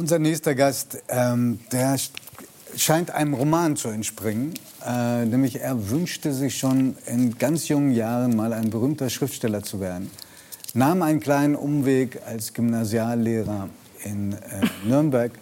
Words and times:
Unser 0.00 0.18
nächster 0.18 0.54
Gast, 0.54 1.02
ähm, 1.10 1.58
der 1.72 1.98
scheint 2.74 3.10
einem 3.10 3.34
Roman 3.34 3.76
zu 3.76 3.88
entspringen. 3.88 4.54
Äh, 4.82 5.26
nämlich 5.26 5.60
er 5.60 5.90
wünschte 5.90 6.32
sich 6.32 6.56
schon 6.56 6.96
in 7.04 7.36
ganz 7.36 7.68
jungen 7.68 7.92
Jahren 7.92 8.34
mal 8.34 8.54
ein 8.54 8.70
berühmter 8.70 9.10
Schriftsteller 9.10 9.62
zu 9.62 9.78
werden. 9.78 10.10
Nahm 10.72 11.02
einen 11.02 11.20
kleinen 11.20 11.54
Umweg 11.54 12.22
als 12.24 12.54
Gymnasiallehrer 12.54 13.68
in 14.02 14.32
äh, 14.32 14.38
Nürnberg 14.86 15.32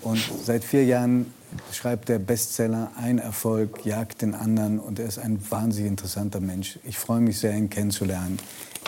und 0.00 0.20
seit 0.44 0.64
vier 0.64 0.84
Jahren 0.84 1.32
schreibt 1.70 2.08
der 2.08 2.18
Bestseller 2.18 2.90
Ein 3.00 3.20
Erfolg 3.20 3.86
jagt 3.86 4.22
den 4.22 4.34
anderen 4.34 4.80
und 4.80 4.98
er 4.98 5.06
ist 5.06 5.20
ein 5.20 5.38
wahnsinnig 5.48 5.92
interessanter 5.92 6.40
Mensch. 6.40 6.80
Ich 6.82 6.98
freue 6.98 7.20
mich 7.20 7.38
sehr, 7.38 7.54
ihn 7.54 7.70
kennenzulernen. 7.70 8.40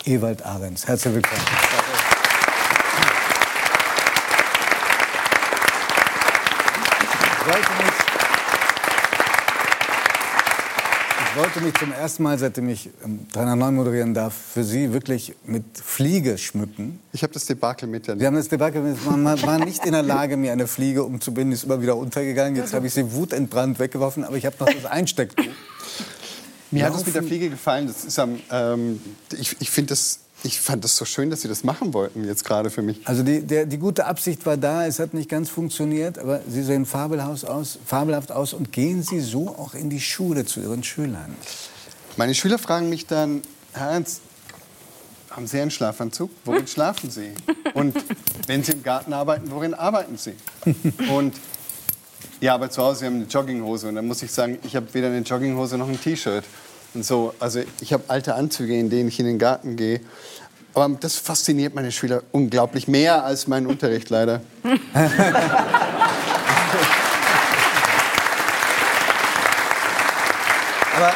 Ewald 0.03 0.45
Ahrens, 0.45 0.85
herzlich 0.85 1.13
willkommen. 1.13 1.74
Ich 7.45 7.51
wollte 7.51 7.69
mich, 7.77 7.93
ich 11.29 11.37
wollte 11.37 11.61
mich 11.61 11.73
zum 11.75 11.91
ersten 11.91 12.23
Mal, 12.23 12.39
seitdem 12.39 12.69
ich 12.69 12.89
ähm, 13.03 13.27
309 13.33 13.75
moderieren 13.75 14.13
darf, 14.15 14.33
für 14.33 14.63
Sie 14.63 14.93
wirklich 14.93 15.35
mit 15.45 15.63
Fliege 15.77 16.39
schmücken. 16.39 16.99
Ich 17.11 17.21
habe 17.21 17.33
das 17.33 17.45
Debakel 17.45 17.87
Sie 17.87 17.91
miterlebt. 17.91 18.25
haben 18.25 18.35
das 18.35 18.47
Debakel, 18.47 18.81
man 19.05 19.21
man 19.21 19.39
war 19.43 19.59
nicht 19.59 19.85
in 19.85 19.91
der 19.91 20.01
Lage, 20.01 20.37
mir 20.37 20.53
eine 20.53 20.65
Fliege 20.65 21.03
umzubinden, 21.03 21.51
ist 21.53 21.65
immer 21.65 21.79
wieder 21.83 21.97
untergegangen. 21.97 22.55
Jetzt 22.55 22.73
habe 22.73 22.87
ich 22.87 22.93
sie 22.93 23.13
wutentbrannt 23.13 23.77
weggeworfen, 23.77 24.23
aber 24.23 24.37
ich 24.37 24.47
habe 24.47 24.55
noch 24.59 24.73
das 24.73 24.85
Einstecktuch. 24.85 25.45
Mir 26.71 26.85
hat 26.87 26.95
es 26.95 27.05
mit 27.05 27.13
der 27.13 27.21
Fliege 27.21 27.51
gefallen. 27.51 27.85
Das 27.85 28.05
ist 28.05 28.17
am, 28.17 28.39
ähm, 28.49 28.99
ich 29.37 29.55
ich, 29.59 29.69
find 29.69 29.91
das, 29.91 30.21
ich 30.43 30.59
fand 30.59 30.83
das 30.83 30.95
so 30.95 31.05
schön, 31.05 31.29
dass 31.29 31.41
Sie 31.41 31.47
das 31.47 31.63
machen 31.63 31.93
wollten 31.93 32.23
jetzt 32.23 32.45
gerade 32.45 32.69
für 32.69 32.81
mich. 32.81 33.01
Also 33.05 33.23
die, 33.23 33.41
der, 33.41 33.65
die 33.65 33.77
gute 33.77 34.05
Absicht 34.05 34.45
war 34.45 34.57
da, 34.57 34.85
es 34.85 34.99
hat 34.99 35.13
nicht 35.13 35.29
ganz 35.29 35.49
funktioniert, 35.49 36.19
aber 36.19 36.41
Sie 36.47 36.63
sehen 36.63 36.85
fabelhaft 36.85 37.47
aus, 37.47 37.79
fabelhaft 37.85 38.31
aus 38.31 38.53
und 38.53 38.71
gehen 38.71 39.01
Sie 39.01 39.21
so 39.21 39.49
auch 39.49 39.73
in 39.73 39.89
die 39.89 40.01
Schule 40.01 40.45
zu 40.45 40.59
Ihren 40.61 40.83
Schülern. 40.83 41.35
Meine 42.17 42.35
Schüler 42.35 42.59
fragen 42.59 42.89
mich 42.89 43.07
dann, 43.07 43.41
Herr 43.73 43.91
Ernst, 43.91 44.21
haben 45.31 45.47
Sie 45.47 45.59
einen 45.59 45.71
Schlafanzug? 45.71 46.29
Worin 46.45 46.67
schlafen 46.67 47.09
Sie? 47.09 47.31
Und 47.73 47.95
wenn 48.47 48.63
Sie 48.63 48.73
im 48.73 48.83
Garten 48.83 49.13
arbeiten, 49.13 49.51
worin 49.51 49.73
arbeiten 49.73 50.17
Sie? 50.17 50.33
Und 51.09 51.35
ja, 52.39 52.53
aber 52.53 52.69
zu 52.69 52.81
Hause 52.81 53.05
haben 53.05 53.15
eine 53.15 53.25
Jogginghose. 53.25 53.87
Und 53.89 53.95
dann 53.95 54.07
muss 54.07 54.21
ich 54.21 54.31
sagen, 54.31 54.59
ich 54.63 54.75
habe 54.75 54.93
weder 54.93 55.07
eine 55.07 55.19
Jogginghose 55.19 55.77
noch 55.77 55.89
ein 55.89 55.99
T-Shirt. 55.99 56.43
Und 56.95 57.05
so, 57.05 57.33
also 57.39 57.61
ich 57.81 57.91
habe 57.91 58.05
alte 58.07 58.35
Anzüge, 58.35 58.73
in 58.79 58.89
denen 58.89 59.09
ich 59.09 59.19
in 59.19 59.25
den 59.25 59.37
Garten 59.37 59.75
gehe. 59.75 59.99
Aber 60.73 60.89
das 60.99 61.17
fasziniert 61.17 61.75
meine 61.75 61.91
Schüler 61.91 62.23
unglaublich 62.31 62.87
mehr 62.87 63.25
als 63.25 63.47
mein 63.47 63.67
Unterricht 63.67 64.09
leider. 64.09 64.41
Aber 70.95 71.13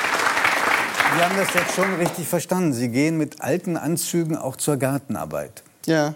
Sie 1.15 1.23
haben 1.23 1.37
das 1.37 1.53
jetzt 1.53 1.73
schon 1.75 1.95
richtig 1.95 2.27
verstanden. 2.27 2.73
Sie 2.73 2.89
gehen 2.89 3.17
mit 3.17 3.41
alten 3.41 3.77
Anzügen 3.77 4.37
auch 4.37 4.57
zur 4.57 4.77
Gartenarbeit. 4.77 5.63
Ja. 5.85 6.13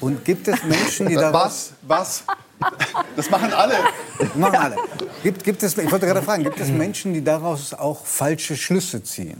Und 0.00 0.24
gibt 0.24 0.48
es 0.48 0.62
Menschen, 0.64 1.08
die 1.08 1.14
daraus... 1.14 1.72
Was? 1.82 2.24
Was? 2.24 2.24
Das 3.16 3.30
machen 3.30 3.52
alle. 3.52 3.74
Machen 4.34 4.56
alle. 4.56 4.76
Gibt, 5.22 5.42
gibt 5.42 5.62
es, 5.62 5.76
ich 5.76 5.90
wollte 5.90 6.06
gerade 6.06 6.22
fragen, 6.22 6.44
gibt 6.44 6.60
es 6.60 6.68
Menschen, 6.68 7.12
die 7.12 7.24
daraus 7.24 7.74
auch 7.74 8.06
falsche 8.06 8.56
Schlüsse 8.56 9.02
ziehen? 9.02 9.36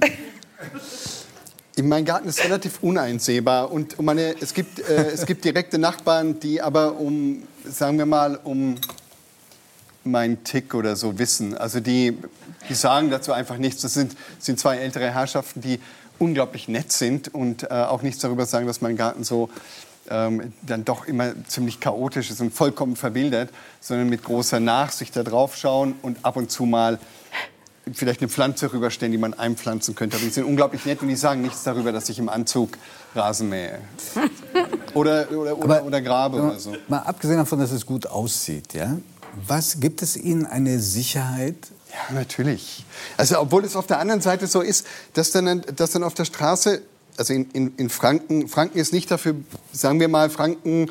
Mein 1.81 2.05
Garten 2.05 2.29
ist 2.29 2.43
relativ 2.43 2.83
uneinsehbar 2.83 3.71
und 3.71 4.01
meine, 4.03 4.35
es, 4.41 4.53
gibt, 4.53 4.81
äh, 4.81 5.11
es 5.11 5.25
gibt 5.25 5.45
direkte 5.45 5.79
Nachbarn, 5.79 6.41
die 6.41 6.61
aber 6.61 6.99
um, 6.99 7.45
sagen 7.65 7.99
wir 7.99 8.07
mal, 8.07 8.41
um 8.43 8.75
meinen 10.03 10.43
Tick 10.43 10.75
oder 10.75 10.97
so 10.97 11.21
wissen. 11.21 11.57
Also 11.57 11.79
die, 11.79 12.19
die 12.69 12.75
sagen 12.75 13.11
dazu 13.11 13.33
einfach 13.33 13.59
nichts. 13.59 13.83
Das 13.83 13.95
sind, 13.95 14.17
sind 14.41 14.59
zwei 14.59 14.79
ältere 14.79 15.15
Herrschaften, 15.15 15.61
die 15.61 15.79
unglaublich 16.19 16.67
nett 16.67 16.91
sind 16.91 17.33
und 17.33 17.65
äh, 17.65 17.67
auch 17.69 18.03
nichts 18.03 18.21
darüber 18.21 18.47
sagen, 18.47 18.67
dass 18.67 18.81
mein 18.81 18.97
Garten 18.97 19.23
so 19.23 19.49
ähm, 20.11 20.53
dann 20.63 20.85
doch 20.85 21.07
immer 21.07 21.33
ziemlich 21.47 21.81
chaotisch 21.81 22.31
ist 22.31 22.41
und 22.41 22.53
vollkommen 22.53 22.97
verwildert, 22.97 23.51
sondern 23.81 24.09
mit 24.09 24.25
großer 24.25 24.61
Nachsicht 24.61 25.17
da 25.17 25.23
drauf 25.23 25.57
schauen 25.57 25.95
und 26.03 26.25
ab 26.25 26.37
und 26.37 26.51
zu 26.51 26.65
mal 26.65 26.99
vielleicht 27.95 28.21
eine 28.21 28.29
Pflanze 28.29 28.73
rüberstellen, 28.73 29.13
die 29.13 29.19
man 29.19 29.35
einpflanzen 29.35 29.95
könnte. 29.95 30.17
Aber 30.17 30.25
die 30.25 30.31
sind 30.31 30.45
unglaublich 30.45 30.85
nett 30.85 31.03
und 31.03 31.09
die 31.09 31.17
sagen 31.17 31.43
nichts 31.43 31.63
darüber, 31.63 31.93
dass 31.93 32.09
ich 32.09 32.19
im 32.19 32.29
Anzug 32.29 32.77
Rasen 33.15 33.49
mähe. 33.49 33.79
Oder, 34.95 35.31
oder, 35.31 35.59
oder, 35.59 35.85
oder 35.85 36.01
grabe 36.01 36.41
oder 36.41 36.59
so. 36.59 36.75
Mal 36.89 36.99
abgesehen 37.01 37.39
davon, 37.39 37.59
dass 37.59 37.71
es 37.71 37.87
gut 37.87 38.07
aussieht, 38.07 38.75
ja? 38.75 38.97
Was 39.47 39.81
gibt 39.81 40.03
es 40.03 40.17
Ihnen 40.17 40.47
eine 40.47 40.81
Sicherheit? 40.81 41.57
Ja, 41.91 42.15
natürlich. 42.15 42.85
Also 43.17 43.39
obwohl 43.41 43.65
es 43.65 43.77
auf 43.77 43.87
der 43.87 43.99
anderen 43.99 44.21
Seite 44.21 44.47
so 44.47 44.61
ist, 44.61 44.87
dass 45.15 45.31
dann, 45.31 45.63
dass 45.77 45.93
dann 45.93 46.03
auf 46.03 46.15
der 46.15 46.25
Straße, 46.25 46.83
also 47.19 47.35
in, 47.35 47.51
in, 47.53 47.75
in 47.77 47.91
Franken, 47.91 48.49
Franken 48.49 48.79
ist 48.79 48.93
nicht 48.93 49.11
dafür, 49.11 49.35
sagen 49.73 50.01
wir 50.01 50.09
mal, 50.09 50.31
Franken, 50.31 50.91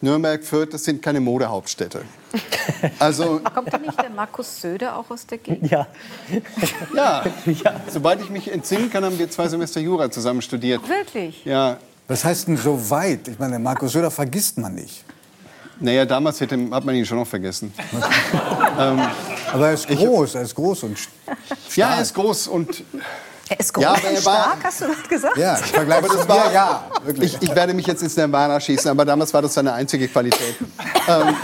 Nürnberg, 0.00 0.44
Fürth, 0.44 0.72
das 0.72 0.84
sind 0.84 1.02
keine 1.02 1.20
Modehauptstädte. 1.20 2.02
Also 2.98 3.40
Kommt 3.54 3.72
da 3.72 3.78
nicht 3.78 4.00
der 4.00 4.10
Markus 4.10 4.60
Söder 4.60 4.96
auch 4.98 5.10
aus 5.10 5.24
der 5.26 5.38
Gegend? 5.38 5.70
Ja. 5.70 5.86
ja, 6.94 7.24
sobald 7.90 8.20
ich 8.20 8.28
mich 8.30 8.52
entsinnen 8.52 8.90
kann, 8.90 9.02
haben 9.04 9.18
wir 9.18 9.28
zwei 9.30 9.48
Semester 9.48 9.80
Jura 9.80 10.10
zusammen 10.10 10.42
studiert. 10.42 10.86
Wirklich? 10.86 11.44
Ja, 11.46 11.78
Was 12.06 12.24
heißt 12.24 12.48
denn 12.48 12.56
so 12.58 12.90
weit? 12.90 13.26
Ich 13.28 13.38
meine, 13.38 13.58
Markus 13.58 13.92
Söder 13.92 14.10
vergisst 14.10 14.58
man 14.58 14.74
nicht. 14.74 15.02
naja, 15.80 16.04
damals 16.04 16.40
hätte, 16.40 16.58
hat 16.70 16.84
man 16.84 16.94
ihn 16.94 17.06
schon 17.06 17.18
noch 17.18 17.26
vergessen. 17.26 17.72
Aber 19.52 19.68
er 19.68 19.72
ist 19.72 19.88
groß, 19.88 20.34
er 20.34 20.42
ist 20.42 20.54
groß 20.54 20.82
und 20.84 20.98
st- 20.98 21.08
Ja, 21.76 21.94
er 21.96 22.02
ist 22.02 22.14
groß 22.14 22.48
und 22.48 22.84
Er 23.50 23.60
ist 23.60 23.72
groß 23.72 23.82
Ja, 23.84 23.94
er 23.94 24.24
war- 24.24 24.42
stark, 24.44 24.58
hast 24.64 24.80
du 24.82 24.86
das 24.88 25.08
gesagt? 25.08 25.36
ja, 25.36 25.56
im 25.56 25.64
Vergleich 25.64 25.98
Aber 25.98 26.08
das 26.08 26.28
war- 26.28 26.52
ja, 26.52 26.84
wirklich. 27.04 27.34
ich, 27.34 27.42
ich 27.48 27.54
werde 27.54 27.72
mich 27.74 27.86
jetzt 27.86 28.02
ins 28.02 28.16
Nirvana 28.16 28.60
schießen, 28.60 28.90
aber 28.90 29.04
damals 29.04 29.32
war 29.32 29.42
das 29.42 29.54
seine 29.54 29.72
einzige 29.72 30.06
Qualität. 30.08 30.56
ähm, 31.08 31.34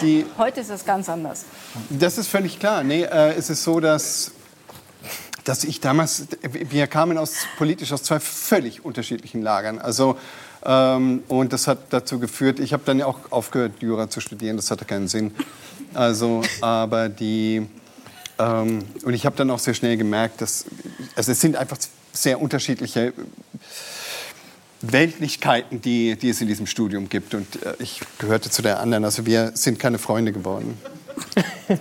die, 0.00 0.26
Heute 0.38 0.60
ist 0.60 0.70
es 0.70 0.84
ganz 0.84 1.08
anders. 1.08 1.44
Das 1.90 2.18
ist 2.18 2.28
völlig 2.28 2.58
klar. 2.58 2.82
Nee, 2.82 3.02
äh, 3.04 3.34
es 3.34 3.50
ist 3.50 3.62
so, 3.62 3.80
dass, 3.80 4.32
dass 5.44 5.64
ich 5.64 5.80
damals, 5.80 6.24
wir 6.42 6.86
kamen 6.86 7.18
aus, 7.18 7.32
politisch 7.56 7.92
aus 7.92 8.02
zwei 8.02 8.18
völlig 8.20 8.84
unterschiedlichen 8.84 9.42
Lagern. 9.42 9.78
Also, 9.78 10.16
ähm, 10.64 11.22
und 11.28 11.52
das 11.52 11.68
hat 11.68 11.78
dazu 11.90 12.18
geführt, 12.18 12.58
ich 12.58 12.72
habe 12.72 12.82
dann 12.84 12.98
ja 12.98 13.06
auch 13.06 13.18
aufgehört, 13.30 13.72
Jura 13.80 14.10
zu 14.10 14.20
studieren, 14.20 14.56
das 14.56 14.70
hatte 14.70 14.84
keinen 14.84 15.06
Sinn. 15.08 15.34
Also, 15.94 16.42
aber 16.60 17.08
die, 17.08 17.66
ähm, 18.38 18.84
und 19.02 19.14
ich 19.14 19.26
habe 19.26 19.36
dann 19.36 19.50
auch 19.50 19.58
sehr 19.58 19.74
schnell 19.74 19.96
gemerkt, 19.96 20.40
dass, 20.40 20.64
also 21.14 21.32
es 21.32 21.40
sind 21.40 21.56
einfach 21.56 21.78
sehr 22.12 22.40
unterschiedliche 22.40 23.12
Weltlichkeiten, 24.82 25.80
die, 25.80 26.16
die 26.16 26.30
es 26.30 26.40
in 26.40 26.48
diesem 26.48 26.66
Studium 26.66 27.08
gibt. 27.08 27.34
Und 27.34 27.62
äh, 27.64 27.74
ich 27.78 28.00
gehörte 28.18 28.50
zu 28.50 28.62
der 28.62 28.80
anderen. 28.80 29.04
Also 29.04 29.26
wir 29.26 29.52
sind 29.54 29.78
keine 29.78 29.98
Freunde 29.98 30.32
geworden. 30.32 30.78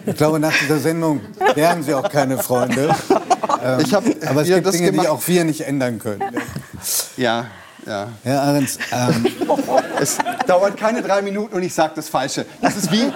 Ich 0.05 0.15
glaube, 0.15 0.39
nach 0.39 0.57
dieser 0.57 0.79
Sendung 0.79 1.19
wären 1.55 1.83
Sie 1.83 1.93
auch 1.93 2.09
keine 2.09 2.37
Freunde. 2.37 2.95
Ähm, 3.61 3.79
Ich 3.81 3.93
hab, 3.93 4.05
aber 4.25 4.41
es 4.41 4.47
ja, 4.47 4.55
gibt 4.55 4.67
das 4.67 4.75
Dinge, 4.75 4.91
die 4.91 4.97
gemacht. 4.97 5.09
auch 5.09 5.27
wir 5.27 5.43
nicht 5.43 5.61
ändern 5.61 5.99
können. 5.99 6.23
Ja, 7.17 7.47
ja. 7.85 8.09
Herr 8.23 8.41
Ahrens, 8.41 8.79
ähm, 8.91 9.25
Es 9.99 10.17
dauert 10.47 10.77
keine 10.77 11.01
drei 11.01 11.21
Minuten 11.21 11.55
und 11.55 11.63
ich 11.63 11.73
sage 11.73 11.93
das 11.95 12.09
Falsche. 12.09 12.45
Das 12.61 12.75
ist 12.75 12.91
wie, 12.91 13.11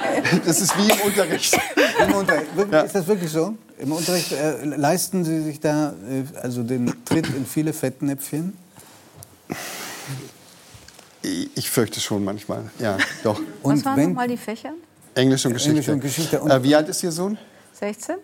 das 0.46 0.62
ist 0.62 0.78
wie 0.78 0.90
im 0.90 1.02
Unterricht. 1.02 1.58
im 2.06 2.14
Unterricht, 2.14 2.56
wirklich, 2.56 2.84
ist 2.84 2.96
das 2.96 3.08
wirklich 3.08 3.32
so? 3.32 3.56
Im 3.78 3.92
Unterricht 3.92 4.32
äh, 4.32 4.64
leisten 4.66 5.24
Sie 5.24 5.42
sich 5.42 5.60
da 5.60 5.94
äh, 6.10 6.24
also 6.42 6.64
den 6.64 6.94
Tritt 7.06 7.28
in 7.28 7.46
viele 7.46 7.74
Fettnäpfchen? 7.74 8.58
Ich 11.22 11.50
ich 11.56 11.70
fürchte 11.70 12.00
schon 12.00 12.24
manchmal. 12.24 12.70
Ja, 12.80 12.98
doch. 13.24 13.40
Was 13.64 13.84
waren 13.86 14.02
nochmal 14.10 14.28
die 14.28 14.38
Fächer? 14.38 14.72
Englisch 15.16 15.46
und 15.46 15.54
Geschichte. 15.54 15.72
Englisch 15.72 15.90
und 15.90 16.00
Geschichte 16.02 16.40
und- 16.40 16.50
äh, 16.52 16.64
wie 16.64 16.76
alt 16.76 16.88
ist 16.88 17.04
Ihr 17.04 17.12
Sohn? 17.12 17.38
16? 17.74 18.16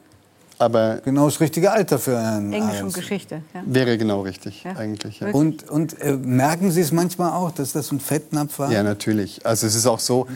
Aber 0.57 1.01
Genau 1.03 1.25
das 1.25 1.39
richtige 1.41 1.71
Alter 1.71 1.99
für 1.99 2.17
Herrn 2.19 2.53
Englisch 2.53 2.81
und. 2.81 2.93
Geschichte. 2.93 3.41
Ja. 3.53 3.61
wäre 3.65 3.97
genau 3.97 4.21
richtig, 4.21 4.63
Ja. 4.63 4.73
eigentlich. 4.77 5.19
Ja. 5.19 5.27
Und, 5.31 5.69
und 5.69 5.99
äh, 6.01 6.13
merken 6.13 6.71
Sie 6.71 6.81
es 6.81 6.91
manchmal 6.91 7.31
auch, 7.33 7.51
dass 7.51 7.73
das 7.73 7.91
ein 7.91 7.99
Fettnapf 7.99 8.59
war? 8.59 8.71
ja, 8.71 8.81
natürlich. 8.83 9.45
Also 9.45 9.67
es 9.67 9.75
ist 9.75 9.85
auch 9.85 9.99
so, 9.99 10.27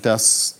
dass, 0.00 0.56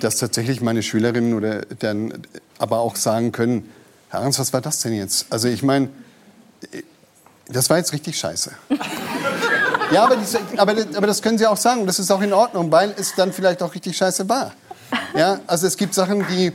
dass 0.00 0.16
tatsächlich 0.16 0.60
meine 0.60 0.82
Schülerinnen 0.82 1.34
oder 1.34 1.60
dann 1.78 2.12
aber 2.58 2.78
auch 2.80 2.96
sagen 2.96 3.30
können, 3.30 3.68
Herr 4.10 4.20
Ernst, 4.22 4.38
was 4.40 4.52
war 4.52 4.60
das 4.60 4.80
denn 4.80 4.94
jetzt? 4.94 5.26
Also 5.30 5.48
ich 5.48 5.62
meine, 5.62 5.88
das 7.48 7.70
war 7.70 7.78
jetzt 7.78 7.92
richtig 7.92 8.18
scheiße. 8.18 8.50
Ja, 9.92 10.04
aber, 10.04 10.16
diese, 10.16 10.40
aber, 10.56 10.74
aber 10.96 11.06
das 11.06 11.20
können 11.20 11.36
Sie 11.36 11.46
auch 11.46 11.56
sagen. 11.58 11.86
Das 11.86 11.98
ist 11.98 12.10
auch 12.10 12.22
in 12.22 12.32
Ordnung, 12.32 12.72
weil 12.72 12.94
es 12.96 13.14
dann 13.14 13.30
vielleicht 13.30 13.62
auch 13.62 13.74
richtig 13.74 13.94
scheiße 13.94 14.26
war. 14.26 14.52
Ja, 15.14 15.40
also 15.46 15.66
es 15.66 15.76
gibt 15.76 15.92
Sachen, 15.92 16.24
die... 16.30 16.50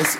Es, 0.00 0.16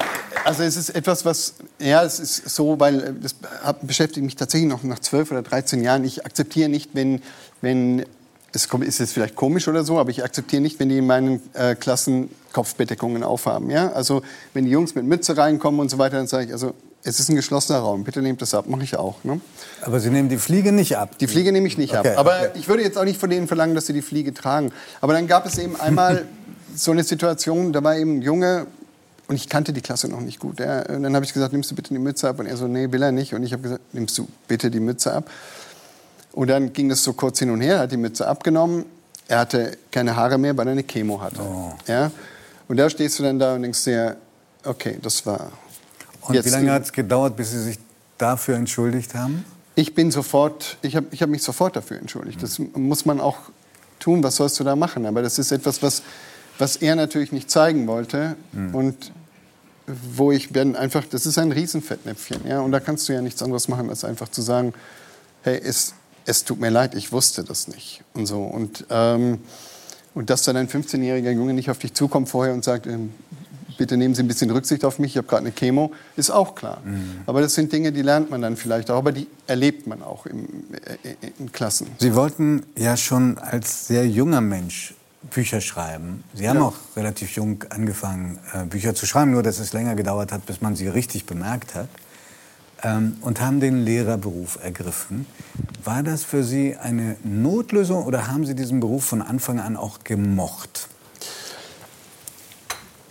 also 0.48 0.62
es 0.62 0.76
ist 0.76 0.90
etwas, 0.90 1.24
was 1.24 1.54
Ja, 1.78 2.02
es 2.02 2.18
ist 2.18 2.48
so, 2.48 2.80
weil 2.80 3.14
das 3.20 3.34
beschäftigt 3.82 4.24
mich 4.24 4.34
tatsächlich 4.34 4.68
noch 4.68 4.82
nach 4.82 4.98
12 4.98 5.30
oder 5.30 5.42
13 5.42 5.82
Jahren. 5.82 6.04
Ich 6.04 6.24
akzeptiere 6.24 6.68
nicht, 6.68 6.90
wenn, 6.94 7.20
wenn 7.60 8.06
es 8.52 8.66
ist 8.66 8.98
jetzt 8.98 9.12
vielleicht 9.12 9.36
komisch 9.36 9.68
oder 9.68 9.84
so, 9.84 9.98
aber 9.98 10.10
ich 10.10 10.24
akzeptiere 10.24 10.62
nicht, 10.62 10.80
wenn 10.80 10.88
die 10.88 10.98
in 10.98 11.06
meinen 11.06 11.42
äh, 11.52 11.74
Klassen 11.74 12.30
Kopfbedeckungen 12.52 13.22
aufhaben. 13.22 13.68
Ja? 13.70 13.92
Also 13.92 14.22
wenn 14.54 14.64
die 14.64 14.70
Jungs 14.70 14.94
mit 14.94 15.04
Mütze 15.04 15.36
reinkommen 15.36 15.80
und 15.80 15.90
so 15.90 15.98
weiter, 15.98 16.16
dann 16.16 16.26
sage 16.26 16.46
ich, 16.46 16.52
also 16.52 16.72
es 17.04 17.20
ist 17.20 17.28
ein 17.28 17.36
geschlossener 17.36 17.80
Raum, 17.80 18.04
bitte 18.04 18.22
nehmt 18.22 18.40
das 18.40 18.54
ab, 18.54 18.66
mache 18.66 18.84
ich 18.84 18.96
auch. 18.96 19.22
Ne? 19.22 19.40
Aber 19.82 20.00
Sie 20.00 20.08
nehmen 20.08 20.30
die 20.30 20.38
Fliege 20.38 20.72
nicht 20.72 20.96
ab? 20.96 21.18
Die 21.18 21.26
Fliege 21.26 21.52
nehme 21.52 21.68
ich 21.68 21.76
nicht 21.76 21.94
okay, 21.94 22.08
ab. 22.08 22.18
Aber 22.18 22.38
okay. 22.38 22.50
ich 22.54 22.68
würde 22.68 22.82
jetzt 22.82 22.96
auch 22.96 23.04
nicht 23.04 23.20
von 23.20 23.28
denen 23.28 23.48
verlangen, 23.48 23.74
dass 23.74 23.86
sie 23.86 23.92
die 23.92 24.02
Fliege 24.02 24.32
tragen. 24.32 24.72
Aber 25.02 25.12
dann 25.12 25.26
gab 25.26 25.44
es 25.44 25.58
eben 25.58 25.78
einmal 25.78 26.24
so 26.74 26.90
eine 26.90 27.04
Situation, 27.04 27.72
da 27.72 27.84
war 27.84 27.96
eben 27.96 28.18
ein 28.18 28.22
Junge, 28.22 28.66
und 29.28 29.36
ich 29.36 29.48
kannte 29.48 29.72
die 29.72 29.82
Klasse 29.82 30.08
noch 30.08 30.20
nicht 30.20 30.40
gut. 30.40 30.58
Ja. 30.58 30.82
Und 30.86 31.02
dann 31.02 31.14
habe 31.14 31.24
ich 31.24 31.32
gesagt, 31.32 31.52
nimmst 31.52 31.70
du 31.70 31.74
bitte 31.74 31.92
die 31.92 32.00
Mütze 32.00 32.28
ab? 32.28 32.40
Und 32.40 32.46
er 32.46 32.56
so, 32.56 32.66
nee, 32.66 32.90
will 32.90 33.02
er 33.02 33.12
nicht. 33.12 33.34
Und 33.34 33.42
ich 33.42 33.52
habe 33.52 33.62
gesagt, 33.62 33.94
nimmst 33.94 34.16
du 34.16 34.26
bitte 34.48 34.70
die 34.70 34.80
Mütze 34.80 35.12
ab? 35.12 35.30
Und 36.32 36.48
dann 36.48 36.72
ging 36.72 36.88
das 36.88 37.04
so 37.04 37.12
kurz 37.12 37.38
hin 37.38 37.50
und 37.50 37.60
her, 37.60 37.80
hat 37.80 37.92
die 37.92 37.96
Mütze 37.96 38.26
abgenommen. 38.26 38.86
Er 39.28 39.40
hatte 39.40 39.76
keine 39.90 40.16
Haare 40.16 40.38
mehr, 40.38 40.56
weil 40.56 40.66
er 40.66 40.72
eine 40.72 40.84
Chemo 40.84 41.20
hatte. 41.20 41.40
Oh. 41.42 41.74
Ja? 41.86 42.10
Und 42.68 42.78
da 42.78 42.88
stehst 42.88 43.18
du 43.18 43.22
dann 43.22 43.38
da 43.38 43.54
und 43.54 43.62
denkst 43.62 43.84
dir, 43.84 44.16
okay, 44.64 44.98
das 45.02 45.24
war. 45.26 45.52
Und 46.22 46.44
wie 46.44 46.48
lange 46.48 46.72
hat 46.72 46.84
es 46.84 46.92
gedauert, 46.92 47.36
bis 47.36 47.50
Sie 47.50 47.62
sich 47.62 47.78
dafür 48.16 48.56
entschuldigt 48.56 49.14
haben? 49.14 49.44
Ich 49.74 49.94
bin 49.94 50.10
sofort, 50.10 50.78
ich 50.82 50.96
habe 50.96 51.06
ich 51.10 51.22
hab 51.22 51.28
mich 51.28 51.42
sofort 51.42 51.76
dafür 51.76 51.98
entschuldigt. 51.98 52.42
Das 52.42 52.58
muss 52.58 53.04
man 53.04 53.20
auch 53.20 53.36
tun. 53.98 54.22
Was 54.22 54.36
sollst 54.36 54.58
du 54.58 54.64
da 54.64 54.74
machen? 54.74 55.06
Aber 55.06 55.22
das 55.22 55.38
ist 55.38 55.52
etwas, 55.52 55.82
was, 55.82 56.02
was 56.58 56.76
er 56.76 56.96
natürlich 56.96 57.32
nicht 57.32 57.50
zeigen 57.50 57.86
wollte. 57.86 58.36
Mhm. 58.52 58.74
Und 58.74 59.12
wo 60.14 60.32
ich 60.32 60.50
bin 60.50 60.76
einfach, 60.76 61.04
das 61.04 61.26
ist 61.26 61.38
ein 61.38 61.52
Riesenfettnäpfchen. 61.52 62.46
Ja? 62.46 62.60
Und 62.60 62.72
da 62.72 62.80
kannst 62.80 63.08
du 63.08 63.12
ja 63.12 63.20
nichts 63.20 63.42
anderes 63.42 63.68
machen, 63.68 63.88
als 63.90 64.04
einfach 64.04 64.28
zu 64.28 64.42
sagen, 64.42 64.74
hey, 65.42 65.60
es, 65.62 65.94
es 66.26 66.44
tut 66.44 66.60
mir 66.60 66.70
leid, 66.70 66.94
ich 66.94 67.12
wusste 67.12 67.44
das 67.44 67.68
nicht. 67.68 68.02
Und 68.14 68.26
so. 68.26 68.42
Und, 68.42 68.86
ähm, 68.90 69.40
und 70.14 70.30
dass 70.30 70.42
dann 70.42 70.56
ein 70.56 70.68
15-jähriger 70.68 71.30
Junge 71.30 71.54
nicht 71.54 71.70
auf 71.70 71.78
dich 71.78 71.94
zukommt 71.94 72.28
vorher 72.28 72.54
und 72.54 72.64
sagt, 72.64 72.86
ähm, 72.86 73.12
bitte 73.78 73.96
nehmen 73.96 74.14
Sie 74.14 74.22
ein 74.22 74.28
bisschen 74.28 74.50
Rücksicht 74.50 74.84
auf 74.84 74.98
mich, 74.98 75.12
ich 75.12 75.16
habe 75.16 75.26
gerade 75.26 75.42
eine 75.42 75.52
Chemo, 75.52 75.92
ist 76.16 76.30
auch 76.30 76.54
klar. 76.54 76.82
Mhm. 76.84 77.22
Aber 77.24 77.40
das 77.40 77.54
sind 77.54 77.72
Dinge, 77.72 77.92
die 77.92 78.02
lernt 78.02 78.28
man 78.30 78.42
dann 78.42 78.56
vielleicht 78.56 78.90
auch, 78.90 78.98
aber 78.98 79.12
die 79.12 79.28
erlebt 79.46 79.86
man 79.86 80.02
auch 80.02 80.26
im, 80.26 80.46
äh, 81.02 81.14
in 81.38 81.52
Klassen. 81.52 81.86
Sie 81.98 82.14
wollten 82.14 82.64
ja 82.76 82.96
schon 82.96 83.38
als 83.38 83.86
sehr 83.86 84.06
junger 84.06 84.40
Mensch 84.40 84.94
Bücher 85.22 85.60
schreiben. 85.60 86.24
Sie 86.32 86.48
haben 86.48 86.58
ja. 86.58 86.62
auch 86.62 86.76
relativ 86.96 87.34
jung 87.34 87.64
angefangen, 87.70 88.38
äh, 88.52 88.64
Bücher 88.64 88.94
zu 88.94 89.06
schreiben, 89.06 89.32
nur 89.32 89.42
dass 89.42 89.58
es 89.58 89.72
länger 89.72 89.94
gedauert 89.94 90.32
hat, 90.32 90.46
bis 90.46 90.60
man 90.60 90.76
sie 90.76 90.88
richtig 90.88 91.26
bemerkt 91.26 91.74
hat. 91.74 91.88
Ähm, 92.84 93.16
und 93.22 93.40
haben 93.40 93.58
den 93.58 93.84
Lehrerberuf 93.84 94.58
ergriffen. 94.62 95.26
War 95.82 96.04
das 96.04 96.22
für 96.22 96.44
Sie 96.44 96.76
eine 96.76 97.16
Notlösung 97.24 98.04
oder 98.04 98.28
haben 98.28 98.46
Sie 98.46 98.54
diesen 98.54 98.78
Beruf 98.78 99.04
von 99.04 99.20
Anfang 99.20 99.58
an 99.58 99.76
auch 99.76 100.04
gemocht? 100.04 100.88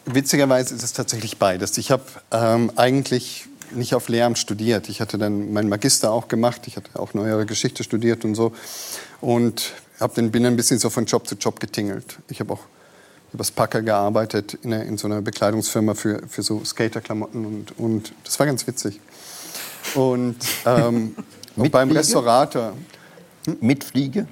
Witzigerweise 0.06 0.74
ist 0.74 0.84
es 0.84 0.94
tatsächlich 0.94 1.38
beides. 1.38 1.78
Ich 1.78 1.92
habe 1.92 2.04
ähm, 2.32 2.72
eigentlich 2.78 3.50
nicht 3.72 3.94
auf 3.96 4.10
Lehramt 4.10 4.38
studiert. 4.38 4.90
Ich 4.90 5.02
hatte 5.02 5.18
dann 5.18 5.54
meinen 5.54 5.70
Magister 5.70 6.12
auch 6.12 6.28
gemacht. 6.28 6.68
Ich 6.68 6.76
hatte 6.78 7.00
auch 7.00 7.14
neuere 7.14 7.46
Geschichte 7.46 7.84
studiert 7.84 8.26
und 8.26 8.36
so. 8.36 8.54
Und 9.22 9.74
hab 10.00 10.16
dann, 10.16 10.32
bin 10.32 10.46
ein 10.46 10.56
bisschen 10.56 10.80
so 10.80 10.90
von 10.90 11.06
Job 11.06 11.28
zu 11.28 11.36
Job 11.36 11.60
getingelt. 11.60 12.18
Ich 12.30 12.40
habe 12.40 12.54
auch 12.54 12.62
übers 13.34 13.52
Packer 13.52 13.82
gearbeitet 13.82 14.58
in, 14.64 14.74
einer, 14.74 14.84
in, 14.84 14.98
so 14.98 15.08
einer 15.08 15.22
Bekleidungsfirma 15.22 15.96
für, 15.96 16.22
für 16.28 16.44
so 16.44 16.64
Skaterklamotten 16.64 17.46
und, 17.46 17.78
und 17.78 18.14
das 18.24 18.40
war 18.40 18.46
ganz 18.46 18.66
witzig. 18.68 19.00
Und, 19.96 20.38
ähm, 20.66 21.16
und 21.56 21.72
beim 21.72 21.92
Restaurator. 21.92 22.74
Hm? 23.46 23.58
Mit 23.62 23.84
Fliege? 23.84 24.28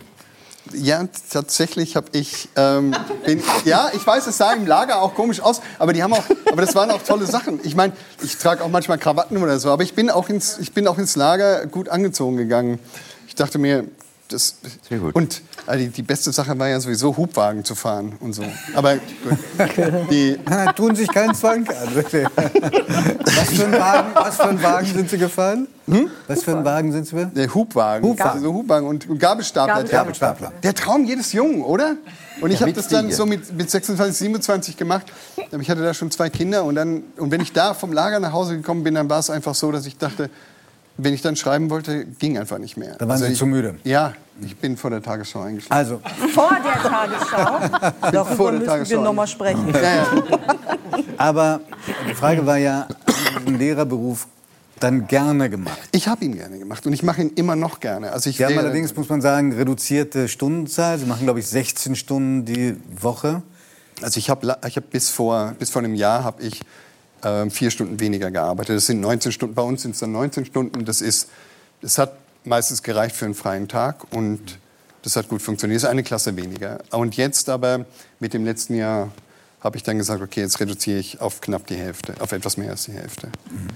Ja, 0.73 1.03
tatsächlich 1.29 1.95
habe 1.95 2.07
ich, 2.13 2.49
ähm, 2.55 2.95
bin, 3.25 3.41
ja, 3.65 3.89
ich 3.93 4.05
weiß, 4.05 4.27
es 4.27 4.37
sah 4.37 4.53
im 4.53 4.65
Lager 4.65 5.01
auch 5.01 5.13
komisch 5.13 5.39
aus, 5.39 5.61
aber 5.77 5.93
die 5.93 6.01
haben 6.01 6.13
auch, 6.13 6.23
aber 6.51 6.61
das 6.61 6.75
waren 6.75 6.89
auch 6.91 7.01
tolle 7.03 7.25
Sachen. 7.25 7.59
Ich 7.63 7.75
meine, 7.75 7.93
ich 8.23 8.37
trage 8.37 8.63
auch 8.63 8.69
manchmal 8.69 8.97
Krawatten 8.97 9.37
oder 9.37 9.59
so, 9.59 9.69
aber 9.69 9.83
ich 9.83 9.93
bin 9.93 10.09
auch 10.09 10.29
ins, 10.29 10.57
ich 10.57 10.73
bin 10.73 10.87
auch 10.87 10.97
ins 10.97 11.15
Lager 11.15 11.65
gut 11.67 11.89
angezogen 11.89 12.37
gegangen. 12.37 12.79
Ich 13.27 13.35
dachte 13.35 13.59
mir, 13.59 13.85
das, 14.27 14.55
Sehr 14.89 14.97
gut. 14.97 15.13
Und 15.13 15.41
also 15.67 15.83
die, 15.83 15.89
die, 15.89 16.01
beste 16.01 16.31
Sache 16.31 16.57
war 16.57 16.67
ja 16.67 16.79
sowieso 16.79 17.15
Hubwagen 17.15 17.63
zu 17.63 17.75
fahren 17.75 18.13
und 18.19 18.33
so. 18.33 18.43
Aber 18.73 18.95
die 20.09 20.39
tun 20.75 20.95
sich 20.95 21.07
keinen 21.07 21.35
Zwang 21.35 21.67
an. 21.67 21.95
was, 21.95 22.05
für 23.49 23.71
Wagen, 23.71 24.09
was 24.15 24.35
für 24.37 24.45
einen 24.45 24.63
Wagen 24.63 24.87
sind 24.87 25.09
Sie 25.11 25.17
gefahren? 25.19 25.67
Hm? 25.87 26.09
Was 26.27 26.43
für 26.43 26.55
einen 26.55 26.65
Wagen 26.65 26.91
sind 26.91 27.05
Sie 27.05 27.15
gefahren? 27.15 27.33
Der 27.35 27.53
Hubwagen. 27.53 28.07
Hubwagen. 28.07 28.31
Also 28.31 28.53
Hubwagen 28.53 28.87
und 28.87 29.19
Gabelstapler. 29.19 29.83
Gabelstapler. 29.83 30.51
Der, 30.63 30.73
Traum 30.73 31.05
jedes 31.05 31.31
Jungen, 31.31 31.61
oder? 31.61 31.95
Und 32.41 32.51
ich 32.51 32.61
habe 32.61 32.73
das 32.73 32.87
dann 32.87 33.11
so 33.11 33.27
mit, 33.27 33.55
mit 33.55 33.69
26, 33.69 34.17
27 34.17 34.77
gemacht. 34.77 35.05
Ich 35.59 35.69
hatte 35.69 35.83
da 35.83 35.93
schon 35.93 36.09
zwei 36.09 36.29
Kinder 36.29 36.63
und 36.63 36.75
dann 36.75 37.03
und 37.17 37.29
wenn 37.29 37.41
ich 37.41 37.53
da 37.53 37.75
vom 37.75 37.93
Lager 37.93 38.19
nach 38.19 38.33
Hause 38.33 38.57
gekommen 38.57 38.83
bin, 38.83 38.95
dann 38.95 39.09
war 39.09 39.19
es 39.19 39.29
einfach 39.29 39.53
so, 39.53 39.71
dass 39.71 39.85
ich 39.85 39.97
dachte, 39.97 40.29
wenn 40.97 41.13
ich 41.13 41.21
dann 41.21 41.35
schreiben 41.35 41.69
wollte, 41.69 42.05
ging 42.05 42.37
einfach 42.37 42.57
nicht 42.57 42.77
mehr. 42.77 42.95
Da 42.95 43.01
waren 43.01 43.11
also 43.11 43.25
Sie 43.25 43.33
ich, 43.33 43.39
zu 43.39 43.45
müde? 43.45 43.75
Ja, 43.83 44.13
ich 44.41 44.55
bin 44.57 44.77
vor 44.77 44.89
der 44.89 45.01
Tagesschau 45.01 45.41
eingeschlafen. 45.41 45.77
Also. 45.77 46.01
Vor 46.33 46.51
der 46.63 46.81
Tagesschau? 46.81 47.91
Darüber 48.11 48.51
müssen 48.51 48.65
Tagesschau 48.65 48.97
wir 48.97 49.03
noch 49.03 49.13
mal 49.13 49.27
sprechen. 49.27 49.73
Ja, 49.73 49.81
ja. 49.81 50.05
Aber 51.17 51.61
die 52.09 52.13
Frage 52.13 52.45
war 52.45 52.57
ja, 52.57 52.87
den 53.45 53.57
Lehrerberuf 53.57 54.27
dann 54.79 55.07
gerne 55.07 55.49
gemacht? 55.49 55.79
Ich 55.91 56.07
habe 56.07 56.25
ihn 56.25 56.35
gerne 56.35 56.59
gemacht 56.59 56.85
und 56.85 56.93
ich 56.93 57.03
mache 57.03 57.21
ihn 57.21 57.31
immer 57.35 57.55
noch 57.55 57.79
gerne. 57.79 58.11
Also 58.11 58.29
ich 58.29 58.37
Sie 58.37 58.45
haben 58.45 58.57
allerdings, 58.57 58.95
muss 58.95 59.09
man 59.09 59.21
sagen, 59.21 59.53
reduzierte 59.53 60.27
Stundenzahl. 60.27 60.97
Sie 60.97 61.05
machen, 61.05 61.23
glaube 61.23 61.39
ich, 61.39 61.47
16 61.47 61.95
Stunden 61.95 62.45
die 62.45 62.75
Woche. 63.01 63.41
Also 64.01 64.17
ich 64.17 64.29
habe 64.29 64.57
ich 64.67 64.75
hab 64.75 64.89
bis, 64.89 65.09
vor, 65.09 65.55
bis 65.57 65.69
vor 65.69 65.81
einem 65.81 65.95
Jahr 65.95 66.23
habe 66.23 66.41
ich 66.43 66.61
äh, 67.25 67.49
vier 67.49 67.71
Stunden 67.71 67.99
weniger 67.99 68.31
gearbeitet. 68.31 68.77
Das 68.77 68.85
sind 68.85 69.01
19 69.01 69.31
Stunden. 69.31 69.55
Bei 69.55 69.63
uns 69.63 69.81
sind 69.81 69.91
es 69.91 69.99
dann 69.99 70.11
19 70.11 70.45
Stunden. 70.45 70.85
Das, 70.85 71.01
ist, 71.01 71.29
das 71.81 71.97
hat 71.97 72.13
meistens 72.43 72.83
gereicht 72.83 73.15
für 73.15 73.25
einen 73.25 73.33
freien 73.33 73.67
Tag 73.67 74.13
und 74.13 74.59
das 75.01 75.15
hat 75.15 75.27
gut 75.27 75.41
funktioniert. 75.41 75.77
Das 75.77 75.83
ist 75.83 75.89
eine 75.89 76.03
Klasse 76.03 76.35
weniger. 76.35 76.79
Und 76.91 77.17
jetzt 77.17 77.49
aber 77.49 77.85
mit 78.19 78.33
dem 78.33 78.45
letzten 78.45 78.75
Jahr 78.75 79.11
habe 79.61 79.77
ich 79.77 79.83
dann 79.83 79.97
gesagt, 79.97 80.21
okay, 80.21 80.41
jetzt 80.41 80.59
reduziere 80.59 80.99
ich 80.99 81.21
auf 81.21 81.41
knapp 81.41 81.65
die 81.67 81.75
Hälfte, 81.75 82.13
auf 82.19 82.31
etwas 82.31 82.57
mehr 82.57 82.71
als 82.71 82.85
die 82.85 82.93
Hälfte. 82.93 83.27
Mhm. 83.49 83.67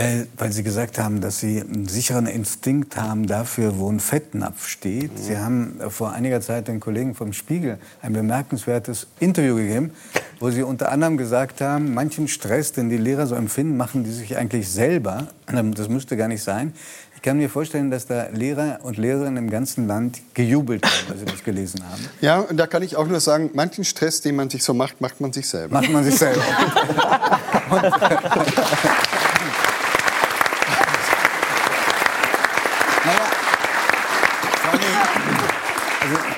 Äh, 0.00 0.24
weil 0.38 0.50
Sie 0.50 0.62
gesagt 0.62 0.98
haben, 0.98 1.20
dass 1.20 1.40
Sie 1.40 1.60
einen 1.60 1.86
sicheren 1.86 2.24
Instinkt 2.24 2.96
haben 2.96 3.26
dafür, 3.26 3.78
wo 3.78 3.92
ein 3.92 4.00
Fettnapf 4.00 4.66
steht. 4.66 5.12
Mhm. 5.12 5.22
Sie 5.22 5.36
haben 5.36 5.78
äh, 5.78 5.90
vor 5.90 6.12
einiger 6.12 6.40
Zeit 6.40 6.68
den 6.68 6.80
Kollegen 6.80 7.14
vom 7.14 7.34
Spiegel 7.34 7.78
ein 8.00 8.14
bemerkenswertes 8.14 9.08
Interview 9.18 9.56
gegeben, 9.56 9.90
wo 10.38 10.50
Sie 10.50 10.62
unter 10.62 10.90
anderem 10.90 11.18
gesagt 11.18 11.60
haben, 11.60 11.92
manchen 11.92 12.28
Stress, 12.28 12.72
den 12.72 12.88
die 12.88 12.96
Lehrer 12.96 13.26
so 13.26 13.34
empfinden, 13.34 13.76
machen 13.76 14.02
die 14.02 14.10
sich 14.10 14.38
eigentlich 14.38 14.70
selber. 14.70 15.28
Ähm, 15.52 15.74
das 15.74 15.90
müsste 15.90 16.16
gar 16.16 16.28
nicht 16.28 16.42
sein. 16.42 16.72
Ich 17.14 17.20
kann 17.20 17.36
mir 17.36 17.50
vorstellen, 17.50 17.90
dass 17.90 18.06
da 18.06 18.28
Lehrer 18.32 18.78
und 18.82 18.96
Lehrerinnen 18.96 19.36
im 19.36 19.50
ganzen 19.50 19.86
Land 19.86 20.22
gejubelt 20.32 20.82
haben, 20.82 21.10
als 21.10 21.20
sie 21.20 21.26
das 21.26 21.44
gelesen 21.44 21.84
haben. 21.86 22.00
Ja, 22.22 22.38
und 22.38 22.56
da 22.56 22.66
kann 22.66 22.82
ich 22.82 22.96
auch 22.96 23.06
nur 23.06 23.20
sagen, 23.20 23.50
manchen 23.52 23.84
Stress, 23.84 24.22
den 24.22 24.36
man 24.36 24.48
sich 24.48 24.64
so 24.64 24.72
macht, 24.72 25.02
macht 25.02 25.20
man 25.20 25.30
sich 25.30 25.46
selber. 25.46 25.74
Macht 25.74 25.90
man 25.90 26.04
sich 26.04 26.16
selber. 26.16 26.40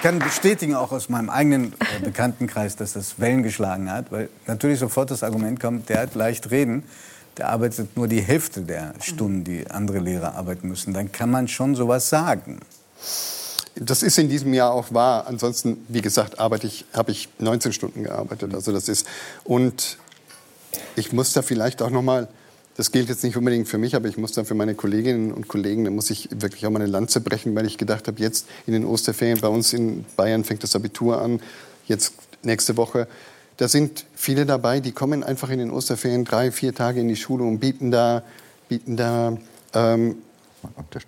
kann 0.02 0.18
bestätigen, 0.18 0.74
auch 0.74 0.92
aus 0.92 1.08
meinem 1.08 1.30
eigenen 1.30 1.72
äh, 1.74 2.04
Bekanntenkreis, 2.04 2.76
dass 2.76 2.92
das 2.92 3.18
Wellen 3.18 3.42
geschlagen 3.42 3.90
hat, 3.90 4.10
weil 4.10 4.28
natürlich 4.46 4.80
sofort 4.80 5.10
das 5.10 5.22
Argument 5.22 5.60
kommt, 5.60 5.88
der 5.88 6.00
hat 6.00 6.14
leicht 6.14 6.50
reden, 6.50 6.82
der 7.38 7.48
arbeitet 7.48 7.96
nur 7.96 8.08
die 8.08 8.20
Hälfte 8.20 8.62
der 8.62 8.94
Stunden, 9.00 9.44
die 9.44 9.70
andere 9.70 10.00
Lehrer 10.00 10.34
arbeiten 10.34 10.68
müssen. 10.68 10.92
Dann 10.92 11.12
kann 11.12 11.30
man 11.30 11.48
schon 11.48 11.74
sowas 11.74 12.08
sagen. 12.10 12.60
Das 13.76 14.02
ist 14.02 14.18
in 14.18 14.28
diesem 14.28 14.52
Jahr 14.52 14.72
auch 14.72 14.92
wahr. 14.92 15.26
Ansonsten, 15.26 15.86
wie 15.88 16.02
gesagt, 16.02 16.38
arbeite 16.38 16.66
ich, 16.66 16.84
habe 16.92 17.10
ich 17.10 17.30
19 17.38 17.72
Stunden 17.72 18.02
gearbeitet. 18.02 18.54
Also 18.54 18.72
das 18.72 18.88
ist 18.88 19.06
und 19.44 19.96
ich 20.96 21.12
muss 21.12 21.32
da 21.32 21.40
vielleicht 21.42 21.80
auch 21.80 21.90
noch 21.90 22.02
mal 22.02 22.28
das 22.76 22.90
gilt 22.90 23.08
jetzt 23.08 23.22
nicht 23.22 23.36
unbedingt 23.36 23.68
für 23.68 23.78
mich, 23.78 23.94
aber 23.94 24.08
ich 24.08 24.16
muss 24.16 24.32
dann 24.32 24.44
für 24.44 24.54
meine 24.54 24.74
Kolleginnen 24.74 25.32
und 25.32 25.48
Kollegen, 25.48 25.84
da 25.84 25.90
muss 25.90 26.10
ich 26.10 26.28
wirklich 26.30 26.66
auch 26.66 26.70
mal 26.70 26.80
eine 26.80 26.90
Lanze 26.90 27.20
brechen, 27.20 27.54
weil 27.54 27.66
ich 27.66 27.78
gedacht 27.78 28.08
habe, 28.08 28.20
jetzt 28.20 28.46
in 28.66 28.72
den 28.72 28.84
Osterferien, 28.84 29.40
bei 29.40 29.48
uns 29.48 29.72
in 29.72 30.04
Bayern 30.16 30.44
fängt 30.44 30.62
das 30.62 30.74
Abitur 30.74 31.20
an, 31.20 31.40
jetzt 31.86 32.14
nächste 32.42 32.76
Woche, 32.76 33.08
da 33.58 33.68
sind 33.68 34.06
viele 34.14 34.46
dabei, 34.46 34.80
die 34.80 34.92
kommen 34.92 35.22
einfach 35.22 35.50
in 35.50 35.58
den 35.58 35.70
Osterferien 35.70 36.24
drei, 36.24 36.50
vier 36.50 36.74
Tage 36.74 37.00
in 37.00 37.08
die 37.08 37.16
Schule 37.16 37.44
und 37.44 37.58
bieten 37.58 37.90
da, 37.90 38.22
bieten 38.68 38.96
da 38.96 39.36
ähm, 39.74 40.16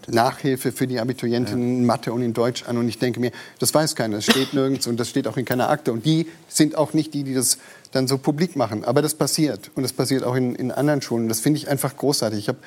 Nachhilfe 0.08 0.72
für 0.72 0.86
die 0.86 0.98
Abiturientinnen 1.00 1.78
in 1.78 1.86
Mathe 1.86 2.12
und 2.12 2.22
in 2.22 2.32
Deutsch 2.32 2.64
an. 2.64 2.78
Und 2.78 2.88
ich 2.88 2.98
denke 2.98 3.20
mir, 3.20 3.30
das 3.58 3.72
weiß 3.74 3.94
keiner, 3.94 4.16
das 4.16 4.24
steht 4.24 4.54
nirgends 4.54 4.86
und 4.86 4.98
das 4.98 5.08
steht 5.08 5.26
auch 5.28 5.36
in 5.36 5.44
keiner 5.44 5.70
Akte. 5.70 5.92
Und 5.92 6.04
die 6.04 6.28
sind 6.48 6.76
auch 6.76 6.92
nicht 6.92 7.14
die, 7.14 7.24
die 7.24 7.34
das 7.34 7.58
dann 7.92 8.08
so 8.08 8.18
publik 8.18 8.56
machen. 8.56 8.84
Aber 8.84 9.02
das 9.02 9.14
passiert. 9.14 9.70
Und 9.74 9.82
das 9.82 9.92
passiert 9.92 10.24
auch 10.24 10.34
in, 10.34 10.54
in 10.54 10.70
anderen 10.70 11.02
Schulen. 11.02 11.28
Das 11.28 11.40
finde 11.40 11.58
ich 11.58 11.68
einfach 11.68 11.96
großartig. 11.96 12.38
Ich 12.38 12.48
habe 12.48 12.58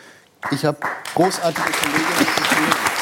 ich 0.52 0.66
hab 0.66 0.82
großartige 1.16 1.68
Kolleginnen 1.72 2.08
und 2.38 2.48
Kollegen. 2.48 2.98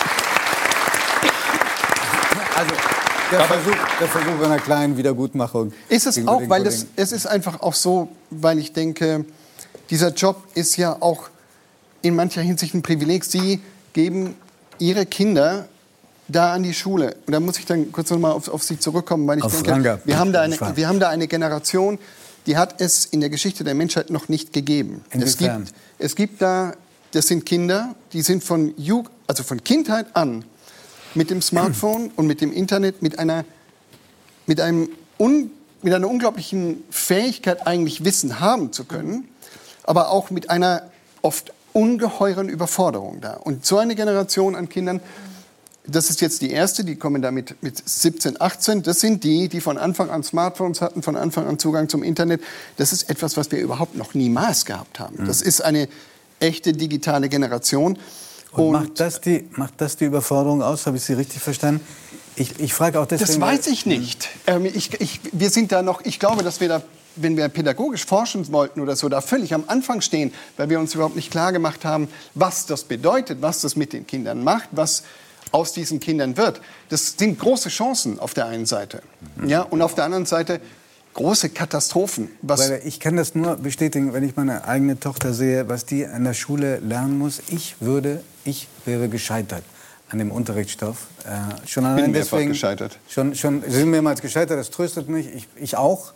Also 2.56 2.74
der 3.32 3.42
Versuch, 3.42 3.76
der 4.00 4.08
Versuch 4.08 4.46
einer 4.46 4.60
kleinen 4.60 4.98
Wiedergutmachung. 4.98 5.74
Ist 5.90 6.08
es 6.08 6.28
auch, 6.28 6.42
weil 6.48 6.64
das, 6.64 6.88
es 6.96 7.12
ist 7.12 7.26
einfach 7.26 7.62
auch 7.62 7.74
so, 7.74 8.10
weil 8.30 8.60
ich 8.60 8.72
denke, 8.74 9.26
dieser 9.90 10.14
Job 10.14 10.44
ist 10.54 10.78
ja 10.78 10.98
auch 11.00 11.30
in 12.02 12.16
mancher 12.16 12.42
Hinsicht 12.42 12.74
ein 12.74 12.82
Privileg. 12.82 13.26
Sie 13.26 13.62
geben 13.96 14.36
Ihre 14.78 15.06
Kinder 15.06 15.68
da 16.28 16.54
an 16.54 16.64
die 16.64 16.74
Schule. 16.74 17.16
Und 17.26 17.32
da 17.32 17.40
muss 17.40 17.58
ich 17.58 17.66
dann 17.66 17.92
kurz 17.92 18.10
noch 18.10 18.20
mal 18.20 18.32
auf, 18.32 18.50
auf 18.50 18.62
Sie 18.62 18.78
zurückkommen, 18.78 19.26
weil 19.26 19.38
ich 19.38 19.44
Auf 19.44 19.64
denke, 19.64 20.02
wir 20.04 20.20
haben, 20.20 20.34
da 20.34 20.42
eine, 20.42 20.60
wir 20.76 20.88
haben 20.88 21.00
da 21.00 21.10
eine 21.10 21.28
Generation, 21.28 21.98
die 22.46 22.58
hat 22.58 22.82
es 22.82 23.06
in 23.06 23.22
der 23.22 23.30
Geschichte 23.30 23.64
der 23.64 23.74
Menschheit 23.74 24.10
noch 24.10 24.28
nicht 24.28 24.52
gegeben. 24.54 25.04
Es 25.10 25.36
Inwiefern? 25.36 25.66
gibt, 25.66 25.76
es 25.98 26.16
gibt 26.16 26.42
da, 26.42 26.74
das 27.12 27.28
sind 27.28 27.46
Kinder, 27.46 27.96
die 28.12 28.22
sind 28.22 28.44
von, 28.44 28.74
Jug 28.78 29.10
also 29.28 29.44
von 29.44 29.64
Kindheit 29.64 30.08
an 30.14 30.44
mit 31.14 31.30
dem 31.30 31.42
Smartphone 31.42 32.12
und 32.16 32.28
mit 32.28 32.42
dem 32.42 32.52
Internet, 32.52 33.02
mit 33.02 33.18
einer 33.18 33.46
mit, 34.46 34.60
einem 34.62 34.90
un, 35.18 35.52
mit 35.82 35.94
einer 35.94 36.10
unglaublichen 36.10 36.84
Fähigkeit, 36.90 37.66
eigentlich 37.66 38.04
Wissen 38.04 38.40
haben 38.40 38.74
zu 38.74 38.84
können, 38.84 39.28
aber 39.84 40.10
auch 40.10 40.30
mit 40.30 40.50
einer 40.50 40.84
oft 41.22 41.52
ungeheuren 41.76 42.48
Überforderung 42.48 43.20
da. 43.20 43.34
Und 43.34 43.66
so 43.66 43.78
eine 43.78 43.96
Generation 43.96 44.56
an 44.56 44.70
Kindern, 44.70 45.02
das 45.86 46.10
ist 46.10 46.22
jetzt 46.22 46.42
die 46.42 46.50
erste, 46.50 46.84
die 46.84 46.96
kommen 46.96 47.22
damit 47.22 47.62
mit 47.62 47.82
17, 47.88 48.40
18. 48.42 48.82
Das 48.82 49.02
sind 49.02 49.24
die, 49.24 49.50
die 49.50 49.62
von 49.62 49.78
Anfang 49.78 50.10
an 50.10 50.24
Smartphones 50.24 50.82
hatten, 50.82 51.04
von 51.04 51.16
Anfang 51.16 51.46
an 51.48 51.60
Zugang 51.60 51.90
zum 51.90 52.02
Internet. 52.02 52.42
Das 52.78 52.94
ist 52.94 53.10
etwas, 53.10 53.36
was 53.38 53.52
wir 53.52 53.60
überhaupt 53.60 53.96
noch 53.96 54.14
niemals 54.14 54.66
gehabt 54.66 55.00
haben. 55.00 55.26
Das 55.28 55.42
ist 55.42 55.62
eine 55.62 55.90
echte 56.40 56.74
digitale 56.74 57.28
Generation. 57.28 58.00
Und 58.52 58.72
macht, 58.72 59.00
das 59.02 59.20
die, 59.20 59.48
macht 59.52 59.74
das 59.78 59.98
die 59.98 60.06
Überforderung 60.06 60.62
aus? 60.62 60.86
Habe 60.86 60.96
ich 60.96 61.04
Sie 61.04 61.14
richtig 61.14 61.42
verstanden? 61.42 61.86
Ich, 62.38 62.58
ich 62.60 62.74
frage 62.74 63.00
auch 63.02 63.06
deswegen. 63.06 63.40
Das 63.40 63.42
weiß 63.42 63.68
ich 63.68 63.86
nicht. 63.86 64.30
Ähm, 64.48 64.66
ich, 64.66 65.00
ich, 65.02 65.20
wir 65.34 65.50
sind 65.50 65.74
da 65.74 65.82
noch, 65.82 66.04
ich 66.06 66.20
glaube, 66.20 66.42
dass 66.42 66.62
wir 66.62 66.70
da, 66.70 66.82
wenn 67.16 67.38
wir 67.38 67.48
pädagogisch 67.50 68.06
forschen 68.06 68.52
wollten 68.52 68.82
oder 68.82 68.96
so, 68.96 69.10
da 69.10 69.22
völlig 69.22 69.54
am 69.54 69.66
Anfang 69.68 70.02
stehen, 70.02 70.34
weil 70.58 70.70
wir 70.70 70.80
uns 70.80 70.94
überhaupt 70.96 71.16
nicht 71.16 71.32
klar 71.32 71.52
gemacht 71.52 71.86
haben, 71.86 72.08
was 72.34 72.66
das 72.66 72.84
bedeutet, 72.84 73.42
was 73.42 73.62
das 73.62 73.76
mit 73.76 73.94
den 73.94 74.08
Kindern 74.08 74.44
macht, 74.44 74.70
was 74.72 75.04
aus 75.52 75.74
diesen 75.74 76.00
Kindern 76.00 76.38
wird. 76.38 76.62
Das 76.90 77.16
sind 77.18 77.40
große 77.40 77.70
Chancen 77.70 78.20
auf 78.20 78.34
der 78.34 78.48
einen 78.48 78.66
Seite. 78.66 79.02
Ja, 79.46 79.62
und 79.62 79.82
auf 79.82 79.96
der 79.96 80.04
anderen 80.04 80.26
Seite 80.26 80.60
große 81.14 81.50
Katastrophen. 81.50 82.30
Weil 82.42 82.82
ich 82.84 83.00
kann 83.00 83.16
das 83.16 83.36
nur 83.36 83.56
bestätigen, 83.56 84.14
wenn 84.14 84.24
ich 84.24 84.36
meine 84.36 84.66
eigene 84.66 85.00
Tochter 85.00 85.34
sehe, 85.34 85.68
was 85.70 85.86
die 85.86 86.06
an 86.06 86.26
der 86.26 86.34
Schule 86.34 86.80
lernen 86.80 87.18
muss. 87.18 87.42
Ich 87.48 87.76
würde, 87.80 88.22
ich 88.44 88.68
wäre 88.86 89.08
gescheitert 89.08 89.64
an 90.10 90.20
dem 90.20 90.32
Unterrichtsstoff. 90.32 91.08
Äh, 91.24 91.68
schon 91.68 91.86
allein 91.86 92.12
mehrfach 92.12 92.32
deswegen. 92.32 92.52
gescheitert. 92.52 93.00
Schon, 93.10 93.34
schon, 93.34 93.64
sind 93.68 93.90
mehrmals 93.90 94.22
gescheitert, 94.22 94.60
das 94.60 94.70
tröstet 94.70 95.10
mich. 95.10 95.34
Ich, 95.34 95.48
ich 95.56 95.78
auch. 95.78 96.14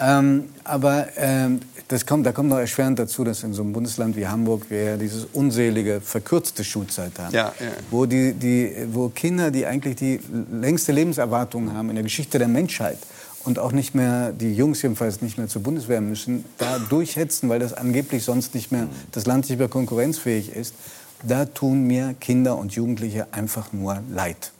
Ähm, 0.00 0.48
aber 0.64 1.08
ähm, 1.16 1.60
das 1.88 2.04
kommt, 2.04 2.26
da 2.26 2.32
kommt 2.32 2.50
noch 2.50 2.58
erschwerend 2.58 2.98
dazu, 2.98 3.24
dass 3.24 3.42
in 3.42 3.54
so 3.54 3.62
einem 3.62 3.72
Bundesland 3.72 4.16
wie 4.16 4.26
Hamburg 4.26 4.66
wir 4.68 4.82
ja 4.82 4.96
dieses 4.96 5.26
unselige, 5.32 6.00
verkürzte 6.00 6.62
Schulzeit 6.62 7.18
haben. 7.18 7.34
Ja, 7.34 7.52
ja. 7.58 7.66
Wo, 7.90 8.06
die, 8.06 8.34
die, 8.34 8.72
wo 8.92 9.08
Kinder, 9.08 9.50
die 9.50 9.66
eigentlich 9.66 9.96
die 9.96 10.20
längste 10.52 10.92
Lebenserwartung 10.92 11.72
haben 11.72 11.88
in 11.88 11.96
der 11.96 12.04
Geschichte 12.04 12.38
der 12.38 12.48
Menschheit 12.48 12.98
und 13.44 13.58
auch 13.58 13.72
nicht 13.72 13.94
mehr, 13.94 14.32
die 14.32 14.54
Jungs 14.54 14.82
jedenfalls 14.82 15.22
nicht 15.22 15.38
mehr 15.38 15.48
zur 15.48 15.62
Bundeswehr 15.62 16.02
müssen, 16.02 16.44
da 16.58 16.78
durchhetzen, 16.78 17.48
weil 17.48 17.58
das 17.58 17.72
angeblich 17.72 18.22
sonst 18.22 18.54
nicht 18.54 18.70
mehr, 18.70 18.86
das 19.12 19.24
Land 19.24 19.48
nicht 19.48 19.58
mehr 19.58 19.68
konkurrenzfähig 19.68 20.54
ist, 20.54 20.74
da 21.22 21.46
tun 21.46 21.86
mir 21.86 22.14
Kinder 22.20 22.58
und 22.58 22.72
Jugendliche 22.72 23.26
einfach 23.32 23.72
nur 23.72 24.02
leid. 24.10 24.52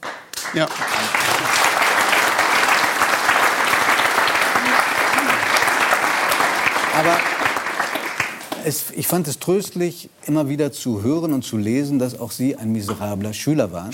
ja. 0.55 0.67
Aber 6.99 7.17
es, 8.65 8.87
ich 8.91 9.07
fand 9.07 9.29
es 9.29 9.39
tröstlich, 9.39 10.11
immer 10.27 10.49
wieder 10.49 10.73
zu 10.73 11.01
hören 11.01 11.33
und 11.33 11.45
zu 11.45 11.57
lesen, 11.57 12.01
dass 12.01 12.19
auch 12.19 12.33
Sie 12.33 12.57
ein 12.57 12.73
miserabler 12.73 13.33
Schüler 13.33 13.71
waren. 13.71 13.93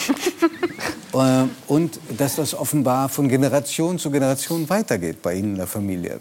äh, 1.13 1.45
und 1.71 2.01
dass 2.17 2.37
das 2.37 2.55
offenbar 2.55 3.11
von 3.11 3.29
Generation 3.29 3.99
zu 3.99 4.11
Generation 4.11 4.71
weitergeht 4.71 5.21
bei 5.21 5.35
Ihnen 5.35 5.51
in 5.51 5.57
der 5.57 5.67
Familie. 5.67 6.21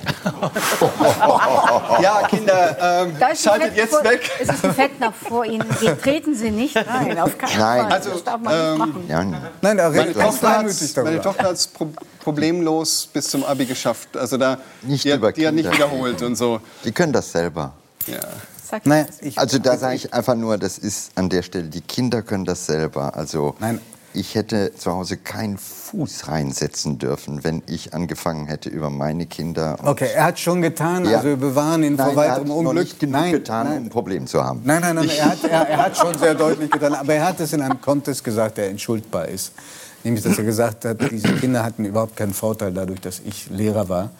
ja, 2.02 2.26
Kinder, 2.28 2.76
ähm, 2.80 3.16
schaltet 3.36 3.68
Fett 3.68 3.76
jetzt 3.76 3.94
vor, 3.94 4.04
weg. 4.04 4.30
Es 4.40 4.48
ist 4.48 4.64
ein 4.64 4.74
Fettnapf 4.74 5.16
vor 5.28 5.44
Ihnen. 5.44 5.64
Ge- 5.80 5.94
Treten 5.96 6.34
Sie 6.34 6.50
nicht 6.50 6.76
rein, 6.76 7.18
auf 7.18 7.36
keinen 7.38 7.58
Nein. 7.58 7.82
Fall. 7.82 7.92
Also, 7.92 8.10
das 8.10 8.24
darf 8.24 8.40
man 8.40 8.68
nicht 8.70 8.78
machen. 8.78 9.04
Ja, 9.08 9.24
Nein, 9.24 9.76
da 9.76 9.90
Meine 9.90 10.12
Tochter 10.14 10.50
hat 10.58 10.66
darüber. 10.66 11.04
meine 11.10 11.20
Tochter 11.22 11.44
hat's 11.44 11.66
pro 11.66 11.88
problemlos 12.22 13.08
bis 13.12 13.28
zum 13.30 13.44
Abi 13.44 13.64
geschafft. 13.64 14.14
Also 14.16 14.36
da, 14.36 14.58
Nicht 14.82 15.04
die, 15.04 15.10
über 15.10 15.28
hat, 15.28 15.36
die 15.38 15.46
hat 15.46 15.54
nicht 15.54 15.72
wiederholt 15.72 16.20
und 16.22 16.36
so. 16.36 16.60
Die 16.84 16.92
können 16.92 17.12
das 17.14 17.32
selber. 17.32 17.72
Ja. 18.06 18.18
Sag 18.70 18.84
Nein, 18.86 19.06
Also 19.36 19.58
da 19.58 19.76
sage 19.78 19.96
ich 19.96 20.12
einfach 20.12 20.34
nur, 20.34 20.58
das 20.58 20.76
ist 20.78 21.12
an 21.16 21.28
der 21.30 21.42
Stelle, 21.42 21.64
die 21.64 21.80
Kinder 21.80 22.20
können 22.22 22.44
das 22.44 22.66
selber. 22.66 23.16
Also 23.16 23.54
Nein. 23.58 23.80
Ich 24.12 24.34
hätte 24.34 24.72
zu 24.74 24.90
Hause 24.92 25.16
keinen 25.16 25.56
Fuß 25.56 26.28
reinsetzen 26.28 26.98
dürfen, 26.98 27.44
wenn 27.44 27.62
ich 27.66 27.94
angefangen 27.94 28.46
hätte 28.46 28.68
über 28.68 28.90
meine 28.90 29.26
Kinder. 29.26 29.76
und- 29.80 29.88
Okay, 29.88 30.08
er 30.14 30.24
hat 30.24 30.38
schon 30.38 30.62
getan, 30.62 31.04
Ja. 31.04 31.18
also 31.18 31.28
wir 31.28 31.36
bewahren 31.36 31.82
ihn 31.84 31.94
Nein, 31.94 32.12
vor 32.14 32.24
er 32.24 32.30
weiterem 32.30 32.48
noch 32.48 32.56
Unglück. 32.56 32.84
nicht 32.84 32.98
genug 33.00 33.12
nein, 33.12 33.32
getan, 33.32 33.66
um 33.66 33.72
nein, 33.72 33.82
ein 33.84 33.88
Problem 33.90 34.26
zu 34.26 34.42
haben. 34.44 34.60
Nein, 34.64 34.80
nein, 34.82 34.96
nein, 34.96 35.08
er 35.10 35.24
hat, 35.30 35.44
er, 35.44 35.68
er 35.68 35.78
hat 35.84 35.96
schon 35.96 36.18
sehr 36.18 36.34
deutlich 36.34 36.70
getan, 36.70 36.94
aber 36.94 37.14
er 37.14 37.26
hat 37.28 37.38
es 37.40 37.52
in 37.52 37.60
einem 37.62 37.80
Kontext 37.80 38.24
gesagt, 38.24 38.58
der 38.58 38.68
entschuldbar 38.70 39.28
ist. 39.28 39.52
Nämlich, 40.02 40.24
dass 40.24 40.38
er 40.38 40.44
gesagt 40.44 40.84
hat, 40.86 40.96
diese 41.10 41.28
Kinder 41.34 41.62
hatten 41.62 41.84
überhaupt 41.84 42.16
keinen 42.16 42.32
Vorteil 42.32 42.72
dadurch, 42.72 43.00
dass 43.00 43.20
ich 43.24 43.48
Lehrer 43.50 43.88
war, 43.88 44.10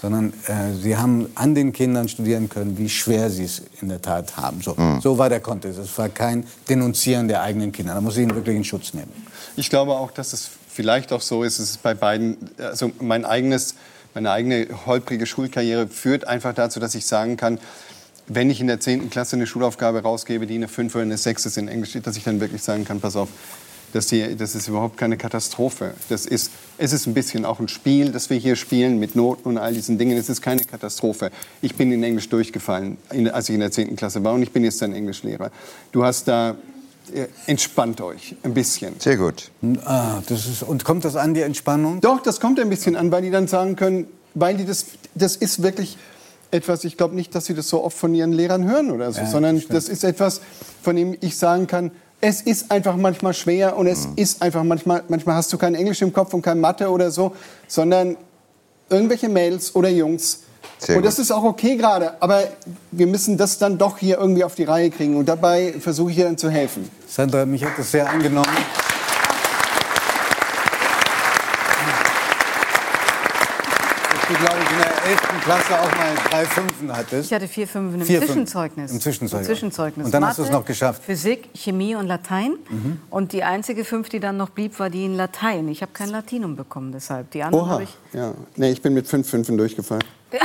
sondern 0.00 0.32
äh, 0.46 0.74
sie 0.80 0.96
haben 0.96 1.28
an 1.34 1.54
den 1.54 1.72
Kindern 1.72 2.08
studieren 2.08 2.48
können, 2.48 2.76
wie 2.78 2.88
schwer 2.88 3.30
sie 3.30 3.44
es 3.44 3.62
in 3.80 3.88
der 3.88 4.02
Tat 4.02 4.36
haben. 4.36 4.60
So, 4.60 4.76
so 5.00 5.18
war 5.18 5.28
der 5.28 5.40
Kontext. 5.40 5.78
Es 5.78 5.96
war 5.96 6.08
kein 6.08 6.46
Denunzieren 6.68 7.28
der 7.28 7.42
eigenen 7.42 7.72
Kinder. 7.72 7.94
Da 7.94 8.00
muss 8.00 8.16
ich 8.16 8.22
ihn 8.22 8.34
wirklich 8.34 8.56
in 8.56 8.64
Schutz 8.64 8.94
nehmen. 8.94 9.10
Ich 9.56 9.70
glaube 9.70 9.92
auch, 9.92 10.10
dass 10.10 10.32
es 10.32 10.50
vielleicht 10.68 11.12
auch 11.12 11.22
so 11.22 11.42
ist, 11.42 11.58
es 11.58 11.70
ist 11.70 11.82
bei 11.82 11.94
beiden, 11.94 12.36
also 12.58 12.92
mein 13.00 13.24
eigenes, 13.24 13.74
meine 14.14 14.30
eigene 14.30 14.68
holprige 14.84 15.24
Schulkarriere 15.24 15.88
führt 15.88 16.26
einfach 16.26 16.52
dazu, 16.52 16.78
dass 16.78 16.94
ich 16.94 17.06
sagen 17.06 17.38
kann, 17.38 17.58
wenn 18.28 18.50
ich 18.50 18.60
in 18.60 18.66
der 18.66 18.80
10. 18.80 19.08
Klasse 19.08 19.36
eine 19.36 19.46
Schulaufgabe 19.46 20.02
rausgebe, 20.02 20.46
die 20.46 20.56
eine 20.56 20.68
5 20.68 20.94
oder 20.94 21.04
eine 21.04 21.16
6 21.16 21.46
ist 21.46 21.58
in 21.58 21.68
Englisch, 21.68 21.96
dass 22.02 22.16
ich 22.16 22.24
dann 22.24 22.40
wirklich 22.40 22.62
sagen 22.62 22.84
kann, 22.84 23.00
pass 23.00 23.16
auf, 23.16 23.28
das, 23.92 24.10
hier, 24.10 24.34
das 24.36 24.54
ist 24.54 24.68
überhaupt 24.68 24.96
keine 24.96 25.16
Katastrophe. 25.16 25.94
Das 26.08 26.26
ist, 26.26 26.50
es 26.78 26.92
ist 26.92 27.06
ein 27.06 27.14
bisschen 27.14 27.44
auch 27.44 27.60
ein 27.60 27.68
Spiel, 27.68 28.10
das 28.12 28.28
wir 28.30 28.36
hier 28.36 28.56
spielen 28.56 28.98
mit 28.98 29.16
Noten 29.16 29.48
und 29.48 29.58
all 29.58 29.72
diesen 29.72 29.96
Dingen. 29.98 30.16
Es 30.18 30.28
ist 30.28 30.42
keine 30.42 30.62
Katastrophe. 30.64 31.30
Ich 31.62 31.74
bin 31.76 31.92
in 31.92 32.02
Englisch 32.02 32.28
durchgefallen, 32.28 32.98
in, 33.12 33.28
als 33.28 33.48
ich 33.48 33.54
in 33.54 33.60
der 33.60 33.70
10. 33.70 33.96
Klasse 33.96 34.22
war 34.24 34.34
und 34.34 34.42
ich 34.42 34.52
bin 34.52 34.64
jetzt 34.64 34.82
ein 34.82 34.92
Englischlehrer. 34.92 35.50
Du 35.92 36.04
hast 36.04 36.28
da, 36.28 36.56
äh, 37.14 37.26
entspannt 37.46 38.00
euch 38.00 38.36
ein 38.42 38.52
bisschen. 38.54 38.94
Sehr 38.98 39.16
gut. 39.16 39.50
Ah, 39.84 40.20
das 40.28 40.46
ist, 40.46 40.62
und 40.62 40.84
kommt 40.84 41.04
das 41.04 41.16
an, 41.16 41.34
die 41.34 41.42
Entspannung? 41.42 42.00
Doch, 42.00 42.20
das 42.22 42.40
kommt 42.40 42.58
ein 42.60 42.68
bisschen 42.68 42.96
an, 42.96 43.10
weil 43.12 43.22
die 43.22 43.30
dann 43.30 43.46
sagen 43.48 43.76
können, 43.76 44.06
weil 44.34 44.56
die 44.56 44.64
das, 44.66 44.86
das 45.14 45.36
ist 45.36 45.62
wirklich 45.62 45.96
etwas, 46.50 46.84
ich 46.84 46.96
glaube 46.96 47.14
nicht, 47.14 47.34
dass 47.34 47.46
sie 47.46 47.54
das 47.54 47.68
so 47.68 47.82
oft 47.82 47.96
von 47.96 48.14
ihren 48.14 48.32
Lehrern 48.32 48.64
hören 48.64 48.90
oder 48.90 49.10
so, 49.12 49.20
Ja, 49.20 49.26
sondern 49.26 49.58
stimmt. 49.58 49.74
das 49.74 49.88
ist 49.88 50.04
etwas, 50.04 50.40
von 50.82 50.94
dem 50.96 51.16
ich 51.20 51.36
sagen 51.36 51.66
kann, 51.66 51.90
es 52.20 52.42
ist 52.42 52.70
einfach 52.70 52.96
manchmal 52.96 53.34
schwer 53.34 53.76
und 53.76 53.86
es 53.86 54.08
ist 54.16 54.42
einfach 54.42 54.64
manchmal, 54.64 55.02
manchmal 55.08 55.36
hast 55.36 55.52
du 55.52 55.58
kein 55.58 55.74
Englisch 55.74 56.02
im 56.02 56.12
Kopf 56.12 56.32
und 56.34 56.42
kein 56.42 56.60
Mathe 56.60 56.90
oder 56.90 57.10
so, 57.10 57.34
sondern 57.68 58.16
irgendwelche 58.88 59.28
Mädels 59.28 59.74
oder 59.74 59.88
Jungs. 59.88 60.40
Sehr 60.78 60.96
und 60.96 61.04
das 61.04 61.16
gut. 61.16 61.24
ist 61.24 61.30
auch 61.30 61.44
okay 61.44 61.76
gerade, 61.76 62.20
aber 62.20 62.42
wir 62.90 63.06
müssen 63.06 63.36
das 63.36 63.58
dann 63.58 63.78
doch 63.78 63.98
hier 63.98 64.18
irgendwie 64.18 64.44
auf 64.44 64.54
die 64.54 64.64
Reihe 64.64 64.90
kriegen 64.90 65.16
und 65.16 65.26
dabei 65.26 65.74
versuche 65.78 66.10
ich 66.10 66.18
ihr 66.18 66.24
dann 66.24 66.38
zu 66.38 66.50
helfen. 66.50 66.90
Sandra, 67.06 67.46
mich 67.46 67.64
hat 67.64 67.78
das 67.78 67.90
sehr 67.90 68.08
angenommen. 68.08 68.46
Dass 74.10 74.28
du, 74.28 74.34
glaube 74.34 74.56
ich, 74.62 74.70
in 74.70 74.78
der 74.78 74.95
11. 75.06 75.20
Klasse 75.44 75.80
auch 75.80 75.96
mal 75.96 76.14
drei 76.30 76.44
Fünfen 76.44 76.96
hattest. 76.96 77.26
Ich 77.26 77.32
hatte 77.32 77.46
vier 77.46 77.68
Fünfen 77.68 78.00
im 78.00 78.06
Vier. 78.06 78.20
Zwischenzeugnis. 78.20 78.90
Im 78.90 79.00
Zwischenzeugnis. 79.00 79.48
Im 79.48 79.54
Zwischenzeugnis. 79.54 80.06
Und 80.06 80.12
dann 80.12 80.26
hast 80.26 80.38
du 80.38 80.42
Mathe, 80.42 80.52
es 80.52 80.58
noch 80.58 80.64
geschafft. 80.64 81.02
Mhm. 81.02 81.04
Physik, 81.04 81.48
Chemie 81.54 81.94
und 81.94 82.06
Latein. 82.06 82.54
Und 83.10 83.32
die 83.32 83.44
einzige 83.44 83.84
Fünf, 83.84 84.08
die 84.08 84.18
dann 84.18 84.36
noch 84.36 84.50
blieb, 84.50 84.78
war 84.80 84.90
die 84.90 85.04
in 85.04 85.14
Latein. 85.14 85.68
Ich 85.68 85.82
habe 85.82 85.92
kein 85.92 86.08
Latinum 86.08 86.56
bekommen 86.56 86.90
deshalb. 86.90 87.30
Die 87.30 87.42
anderen 87.42 87.68
habe 87.68 87.82
ich... 87.84 87.96
Ja, 88.12 88.32
nee, 88.56 88.70
ich 88.70 88.82
bin 88.82 88.94
mit 88.94 89.06
fünf 89.06 89.28
Fünfen 89.30 89.56
durchgefallen. 89.56 90.02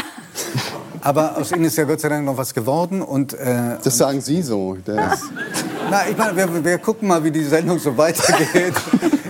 Aber 1.01 1.37
aus 1.37 1.51
Ihnen 1.51 1.65
ist 1.65 1.77
ja 1.77 1.85
Gott 1.85 1.99
sei 1.99 2.09
Dank 2.09 2.25
noch 2.25 2.37
was 2.37 2.53
geworden. 2.53 3.01
Und, 3.01 3.33
äh, 3.33 3.77
das 3.83 3.97
sagen 3.97 4.21
Sie 4.21 4.43
so. 4.43 4.77
Das 4.85 5.21
Na, 5.89 6.07
ich 6.07 6.15
meine, 6.15 6.37
wir, 6.37 6.63
wir, 6.63 6.77
gucken 6.77 7.07
mal, 7.07 7.23
wie 7.23 7.31
die 7.31 7.43
Sendung 7.43 7.79
so 7.79 7.97
weitergeht. 7.97 8.75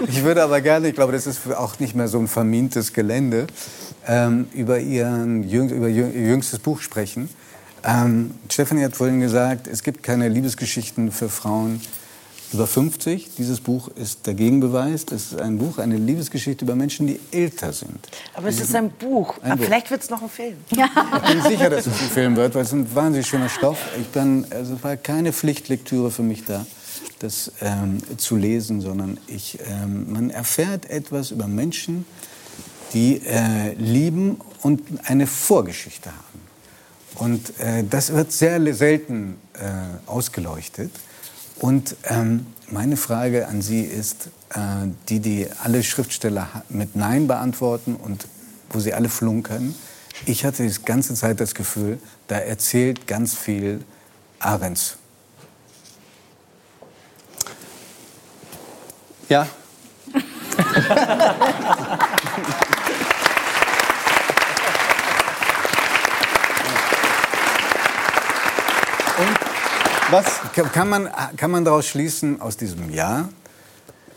ich 0.07 0.23
würde 0.23 0.43
aber 0.43 0.59
gerne, 0.59 0.89
ich 0.89 0.95
glaube, 0.95 1.13
das 1.13 1.25
ist 1.25 1.53
auch 1.55 1.79
nicht 1.79 1.95
mehr 1.95 2.09
so 2.09 2.19
ein 2.19 2.27
vermintes 2.27 2.91
Gelände, 2.91 3.47
ähm, 4.07 4.47
über, 4.53 4.79
Ihr 4.79 5.25
jüngstes 5.37 6.59
Buch 6.59 6.81
sprechen. 6.81 7.29
Ähm, 7.83 8.31
Stefanie 8.49 8.83
hat 8.83 8.95
vorhin 8.95 9.19
gesagt, 9.19 9.67
es 9.67 9.83
gibt 9.83 10.03
keine 10.03 10.29
Liebesgeschichten 10.29 11.11
für 11.11 11.29
Frauen 11.29 11.81
über 12.53 12.67
50. 12.67 13.35
Dieses 13.37 13.61
Buch 13.61 13.87
ist 13.95 14.27
der 14.27 14.33
Gegenbeweis. 14.33 15.05
Es 15.11 15.31
ist 15.31 15.41
ein 15.41 15.57
Buch, 15.57 15.77
eine 15.77 15.95
Liebesgeschichte 15.95 16.65
über 16.65 16.75
Menschen, 16.75 17.07
die 17.07 17.19
älter 17.31 17.71
sind. 17.71 18.07
Aber 18.33 18.49
es 18.49 18.59
ist 18.59 18.75
ein 18.75 18.89
Buch. 18.91 19.37
Ein 19.41 19.57
Buch. 19.57 19.65
Vielleicht 19.65 19.89
wird 19.89 20.03
es 20.03 20.09
noch 20.09 20.21
ein 20.21 20.29
Film. 20.29 20.57
Ja. 20.75 20.89
Ich 21.23 21.33
bin 21.33 21.41
sicher, 21.43 21.69
dass 21.69 21.87
es 21.87 22.01
ein 22.01 22.09
Film 22.09 22.35
wird, 22.35 22.53
weil 22.55 22.63
es 22.63 22.73
ein 22.73 22.93
wahnsinnig 22.93 23.27
schöner 23.27 23.49
Stoff. 23.49 23.77
Ich 23.99 24.07
bin, 24.07 24.45
also 24.49 24.75
es 24.75 24.83
war 24.83 24.97
keine 24.97 25.31
Pflichtlektüre 25.31 26.11
für 26.11 26.23
mich 26.23 26.43
da, 26.45 26.65
das 27.19 27.51
ähm, 27.61 27.99
zu 28.17 28.35
lesen, 28.35 28.81
sondern 28.81 29.17
ich, 29.27 29.57
ähm, 29.65 30.11
man 30.11 30.29
erfährt 30.29 30.89
etwas 30.89 31.31
über 31.31 31.47
Menschen, 31.47 32.05
die 32.93 33.21
äh, 33.25 33.73
lieben 33.73 34.39
und 34.61 34.81
eine 35.05 35.27
Vorgeschichte 35.27 36.09
haben. 36.09 36.41
Und 37.15 37.59
äh, 37.59 37.83
das 37.83 38.13
wird 38.13 38.31
sehr 38.31 38.73
selten 38.73 39.37
äh, 39.53 40.09
ausgeleuchtet. 40.09 40.91
Und 41.59 41.95
ähm, 42.05 42.47
meine 42.69 42.97
Frage 42.97 43.47
an 43.47 43.61
Sie 43.61 43.81
ist, 43.81 44.29
äh, 44.53 44.59
die, 45.09 45.19
die 45.19 45.47
alle 45.63 45.83
Schriftsteller 45.83 46.63
mit 46.69 46.95
Nein 46.95 47.27
beantworten 47.27 47.95
und 47.95 48.27
wo 48.69 48.79
sie 48.79 48.93
alle 48.93 49.09
flunkern. 49.09 49.75
Ich 50.25 50.45
hatte 50.45 50.67
die 50.67 50.83
ganze 50.83 51.13
Zeit 51.13 51.39
das 51.39 51.55
Gefühl, 51.55 51.99
da 52.27 52.37
erzählt 52.37 53.07
ganz 53.07 53.35
viel 53.35 53.83
Ahrens. 54.39 54.97
Ja. 59.29 59.47
Was 70.11 70.25
kann 70.73 70.89
man, 70.89 71.09
kann 71.37 71.51
man 71.51 71.63
daraus 71.63 71.87
schließen 71.87 72.41
aus 72.41 72.57
diesem 72.57 72.89
Jahr, 72.89 73.29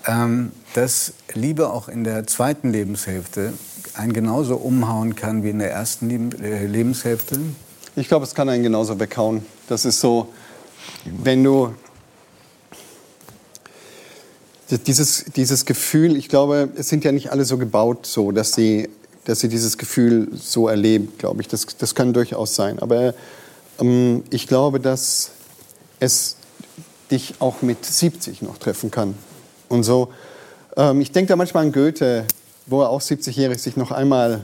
ähm, 0.08 0.50
dass 0.74 1.12
Liebe 1.34 1.70
auch 1.70 1.88
in 1.88 2.02
der 2.02 2.26
zweiten 2.26 2.72
Lebenshälfte 2.72 3.52
einen 3.94 4.12
genauso 4.12 4.56
umhauen 4.56 5.14
kann 5.14 5.44
wie 5.44 5.50
in 5.50 5.60
der 5.60 5.70
ersten 5.70 6.32
äh, 6.42 6.66
Lebenshälfte? 6.66 7.38
Ich 7.94 8.08
glaube, 8.08 8.24
es 8.24 8.34
kann 8.34 8.48
einen 8.48 8.64
genauso 8.64 8.98
weghauen. 8.98 9.46
Das 9.68 9.84
ist 9.84 10.00
so, 10.00 10.34
wenn 11.04 11.44
du 11.44 11.72
dieses, 14.88 15.26
dieses 15.36 15.64
Gefühl, 15.64 16.16
ich 16.16 16.28
glaube, 16.28 16.70
es 16.74 16.88
sind 16.88 17.04
ja 17.04 17.12
nicht 17.12 17.30
alle 17.30 17.44
so 17.44 17.56
gebaut, 17.56 18.04
so, 18.04 18.32
dass 18.32 18.52
sie, 18.52 18.88
dass 19.26 19.38
sie 19.38 19.48
dieses 19.48 19.78
Gefühl 19.78 20.26
so 20.34 20.66
erleben, 20.66 21.12
glaube 21.18 21.40
ich. 21.40 21.46
Das, 21.46 21.64
das 21.78 21.94
kann 21.94 22.12
durchaus 22.12 22.56
sein. 22.56 22.80
Aber 22.80 23.14
ähm, 23.78 24.24
ich 24.30 24.48
glaube, 24.48 24.80
dass 24.80 25.30
es 26.00 26.36
dich 27.10 27.34
auch 27.38 27.62
mit 27.62 27.84
70 27.84 28.42
noch 28.42 28.58
treffen 28.58 28.90
kann. 28.90 29.14
Und 29.68 29.82
so, 29.82 30.12
ähm, 30.76 31.00
ich 31.00 31.12
denke 31.12 31.28
da 31.28 31.36
manchmal 31.36 31.66
an 31.66 31.72
Goethe, 31.72 32.24
wo 32.66 32.82
er 32.82 32.90
auch 32.90 33.00
70-jährig 33.00 33.60
sich 33.60 33.76
noch 33.76 33.90
einmal 33.90 34.40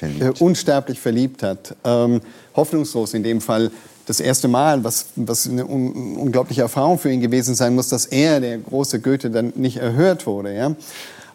äh, 0.00 0.30
unsterblich 0.38 1.00
verliebt 1.00 1.42
hat. 1.42 1.74
Ähm, 1.84 2.20
hoffnungslos 2.54 3.14
in 3.14 3.22
dem 3.22 3.40
Fall. 3.40 3.70
Das 4.06 4.20
erste 4.20 4.48
Mal, 4.48 4.82
was, 4.84 5.06
was 5.16 5.46
eine 5.46 5.66
un 5.66 6.16
unglaubliche 6.16 6.62
Erfahrung 6.62 6.98
für 6.98 7.10
ihn 7.10 7.20
gewesen 7.20 7.54
sein 7.54 7.74
muss, 7.74 7.88
dass 7.88 8.06
er, 8.06 8.40
der 8.40 8.56
große 8.58 9.00
Goethe, 9.00 9.30
dann 9.30 9.52
nicht 9.54 9.76
erhört 9.76 10.26
wurde. 10.26 10.54
Ja? 10.54 10.74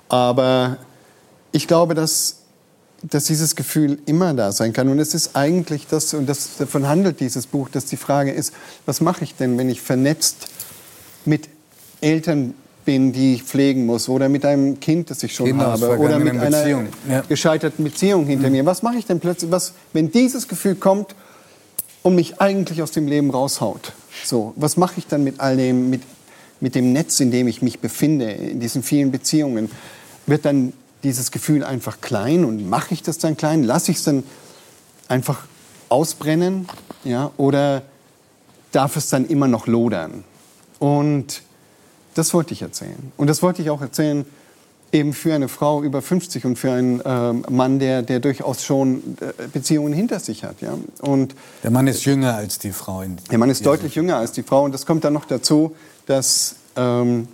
Aber 0.10 0.78
ich 1.52 1.68
glaube, 1.68 1.94
dass 1.94 2.38
dass 3.04 3.26
dieses 3.26 3.56
Gefühl 3.56 4.00
immer 4.06 4.34
da 4.34 4.52
sein 4.52 4.72
kann. 4.72 4.88
Und 4.88 5.00
es 5.00 5.14
ist 5.14 5.36
eigentlich 5.36 5.88
das, 5.88 6.14
und 6.14 6.28
das, 6.28 6.58
davon 6.58 6.88
handelt 6.88 7.20
dieses 7.20 7.48
Buch, 7.48 7.70
dass 7.70 7.86
die 7.86 7.98
Frage 7.98 8.32
ist, 8.32 8.54
was 8.86 9.02
mache 9.02 9.26
ich 9.26 9.36
denn, 9.36 9.58
wenn 9.58 9.70
ich 9.70 9.82
vernetzt 9.82 10.48
mit 11.26 11.50
Eltern 12.02 12.54
bin, 12.86 13.12
die 13.12 13.36
ich 13.36 13.44
pflegen 13.44 13.86
muss, 13.86 14.10
oder 14.10 14.30
mit 14.30 14.46
einem 14.46 14.80
Kind, 14.80 15.10
das 15.10 15.24
ich 15.24 15.36
schon 15.36 15.48
Kinder 15.48 15.68
habe, 15.68 15.98
oder 15.98 16.20
mit 16.20 16.34
einer 16.34 16.58
Beziehung. 16.58 16.88
Gescheiterten 17.30 17.84
Beziehung 17.84 18.26
hinter 18.26 18.48
mhm. 18.48 18.54
mir. 18.54 18.66
Was 18.66 18.84
mache 18.84 18.98
ich 18.98 19.06
denn 19.06 19.20
plötzlich, 19.20 19.52
was, 19.52 19.74
wenn 19.94 20.12
dieses 20.12 20.48
Gefühl 20.48 20.76
kommt 20.76 21.16
und 22.04 22.16
mich 22.16 22.42
eigentlich 22.42 22.82
aus 22.82 22.92
dem 22.92 23.08
Leben 23.08 23.32
raushaut? 23.32 23.94
So, 24.26 24.54
was 24.56 24.78
mache 24.78 24.96
ich 24.98 25.08
dann 25.08 25.24
mit 25.24 25.40
all 25.40 25.58
dem, 25.58 25.90
mit, 25.90 26.02
mit 26.60 26.76
dem 26.76 26.94
Netz, 26.94 27.20
in 27.20 27.32
dem 27.32 27.48
ich 27.48 27.62
mich 27.62 27.80
befinde, 27.80 28.32
in 28.32 28.60
diesen 28.60 28.84
vielen 28.84 29.12
Beziehungen? 29.12 29.70
Wird 30.26 30.46
dann 30.46 30.74
dieses 31.04 31.32
Gefühl 31.32 31.64
einfach 31.64 32.02
klein 32.02 32.46
und 32.46 32.70
mache 32.70 32.94
ich 32.94 33.04
das 33.04 33.18
dann 33.18 33.38
klein? 33.38 33.64
Lasse 33.64 33.92
ich 33.92 33.98
es 33.98 34.04
dann 34.04 34.24
einfach 35.08 35.46
ausbrennen? 35.90 36.68
Ja? 37.04 37.32
Oder 37.38 37.84
darf 38.72 38.96
es 38.96 39.10
dann 39.10 39.26
immer 39.26 39.48
noch 39.48 39.68
lodern? 39.68 40.24
Und 40.80 41.44
das 42.16 42.34
wollte 42.34 42.54
ich 42.54 42.62
erzählen. 42.62 43.12
Und 43.18 43.28
das 43.28 43.42
wollte 43.42 43.62
ich 43.62 43.70
auch 43.70 43.82
erzählen 43.82 44.26
eben 44.94 45.14
für 45.14 45.34
eine 45.34 45.48
Frau 45.48 45.82
über 45.82 46.02
50 46.02 46.46
und 46.46 46.58
für 46.58 46.72
einen 46.72 47.02
äh, 47.02 47.34
Mann, 47.52 47.80
der, 47.80 48.04
der 48.04 48.20
durchaus 48.20 48.64
schon 48.64 49.18
äh, 49.20 49.48
Beziehungen 49.52 49.92
hinter 49.92 50.20
sich 50.20 50.44
hat. 50.44 50.62
Ja? 50.62 50.78
Und 51.02 51.36
der 51.64 51.72
Mann 51.72 51.88
ist 51.88 52.06
jünger 52.06 52.36
als 52.36 52.60
die 52.60 52.72
Frau. 52.72 53.04
der 53.32 53.38
Mann 53.40 53.50
ist 53.50 53.66
deutlich 53.66 53.96
jünger 53.96 54.18
als 54.18 54.32
die 54.34 54.44
Frau. 54.44 54.64
Und 54.64 54.72
das 54.72 54.86
kommt 54.86 55.04
dann 55.04 55.14
noch 55.14 55.26
dazu, 55.26 55.76
dass 56.06 56.56
ähm, 56.76 57.28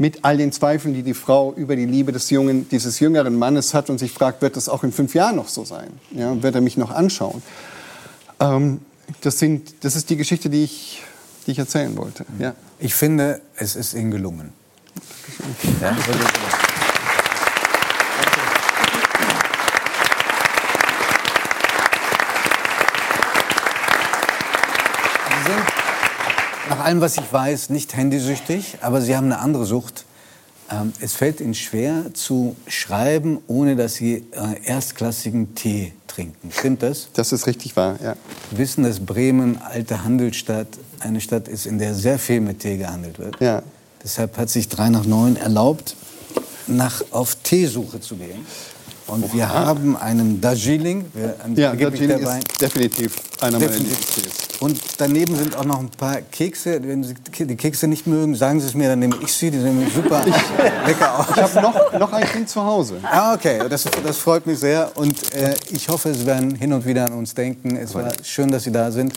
mit 0.00 0.24
all 0.24 0.38
den 0.38 0.50
Zweifeln, 0.50 0.94
die 0.94 1.02
die 1.02 1.12
Frau 1.12 1.52
über 1.52 1.76
die 1.76 1.84
Liebe 1.84 2.10
des 2.10 2.30
jungen, 2.30 2.66
dieses 2.70 3.00
jüngeren 3.00 3.38
Mannes 3.38 3.74
hat 3.74 3.90
und 3.90 3.98
sich 3.98 4.12
fragt, 4.12 4.40
wird 4.40 4.56
das 4.56 4.70
auch 4.70 4.82
in 4.82 4.92
fünf 4.92 5.14
Jahren 5.14 5.36
noch 5.36 5.48
so 5.48 5.66
sein? 5.66 5.90
Ja, 6.12 6.42
wird 6.42 6.54
er 6.54 6.62
mich 6.62 6.78
noch 6.78 6.90
anschauen? 6.90 7.42
Ähm, 8.40 8.80
das, 9.20 9.38
sind, 9.38 9.84
das 9.84 9.96
ist 9.96 10.08
die 10.08 10.16
Geschichte, 10.16 10.48
die 10.48 10.64
ich, 10.64 11.02
die 11.46 11.50
ich 11.50 11.58
erzählen 11.58 11.94
wollte. 11.98 12.24
Ja. 12.38 12.54
Ich 12.78 12.94
finde, 12.94 13.42
es 13.56 13.76
ist 13.76 13.92
Ihnen 13.92 14.10
gelungen. 14.10 14.54
Ja, 15.82 15.94
allem, 26.90 27.00
was 27.00 27.18
ich 27.18 27.32
weiß, 27.32 27.70
nicht 27.70 27.96
handysüchtig, 27.96 28.78
aber 28.80 29.00
Sie 29.00 29.16
haben 29.16 29.26
eine 29.26 29.38
andere 29.38 29.64
Sucht. 29.64 30.06
Ähm, 30.72 30.92
es 30.98 31.14
fällt 31.14 31.40
Ihnen 31.40 31.54
schwer 31.54 32.12
zu 32.14 32.56
schreiben, 32.66 33.38
ohne 33.46 33.76
dass 33.76 33.94
Sie 33.94 34.24
äh, 34.32 34.64
erstklassigen 34.64 35.54
Tee 35.54 35.92
trinken. 36.08 36.50
Stimmt 36.50 36.82
das? 36.82 37.06
Das 37.12 37.30
ist 37.30 37.46
richtig 37.46 37.76
wahr, 37.76 37.96
ja. 38.02 38.16
Sie 38.50 38.58
wissen, 38.58 38.82
dass 38.82 38.98
Bremen, 38.98 39.58
alte 39.62 40.02
Handelsstadt, 40.02 40.66
eine 40.98 41.20
Stadt 41.20 41.46
ist, 41.46 41.64
in 41.64 41.78
der 41.78 41.94
sehr 41.94 42.18
viel 42.18 42.40
mit 42.40 42.58
Tee 42.58 42.76
gehandelt 42.76 43.20
wird. 43.20 43.40
Ja. 43.40 43.62
Deshalb 44.02 44.36
hat 44.36 44.50
sich 44.50 44.68
3 44.68 44.88
nach 44.88 45.06
9 45.06 45.36
erlaubt, 45.36 45.94
nach, 46.66 47.04
auf 47.12 47.36
Teesuche 47.36 48.00
zu 48.00 48.16
gehen. 48.16 48.44
Und 49.10 49.34
wir 49.34 49.48
haben 49.48 49.96
einen 49.96 50.40
Darjeeling. 50.40 51.06
Wir, 51.12 51.34
ja, 51.56 51.74
Darjeeling 51.74 52.18
ist 52.20 52.60
definitiv 52.60 53.16
einer 53.40 53.58
meiner 53.58 53.72
Lieblingstees. 53.72 54.50
Und 54.60 54.78
daneben 54.98 55.34
sind 55.36 55.56
auch 55.56 55.64
noch 55.64 55.80
ein 55.80 55.88
paar 55.88 56.20
Kekse. 56.20 56.80
Wenn 56.82 57.02
Sie 57.02 57.14
die 57.14 57.56
Kekse 57.56 57.88
nicht 57.88 58.06
mögen, 58.06 58.34
sagen 58.34 58.60
Sie 58.60 58.66
es 58.66 58.74
mir, 58.74 58.90
dann 58.90 58.98
nehme 58.98 59.16
ich 59.22 59.32
sie. 59.32 59.50
Die 59.50 59.58
sehen 59.58 59.90
super 59.92 60.24
lecker 60.86 61.18
aus. 61.18 61.26
Ich 61.34 61.42
habe 61.42 61.62
noch, 61.62 61.98
noch 61.98 62.12
ein 62.12 62.24
Kind 62.24 62.48
zu 62.48 62.62
Hause. 62.62 63.00
Ah, 63.02 63.34
okay. 63.34 63.60
Das, 63.68 63.84
das 64.04 64.18
freut 64.18 64.46
mich 64.46 64.58
sehr. 64.58 64.92
Und 64.96 65.34
äh, 65.34 65.54
ich 65.70 65.88
hoffe, 65.88 66.14
Sie 66.14 66.26
werden 66.26 66.54
hin 66.54 66.72
und 66.72 66.86
wieder 66.86 67.06
an 67.06 67.12
uns 67.14 67.34
denken. 67.34 67.76
Es 67.76 67.94
war 67.94 68.12
schön, 68.22 68.50
dass 68.50 68.64
Sie 68.64 68.72
da 68.72 68.92
sind. 68.92 69.14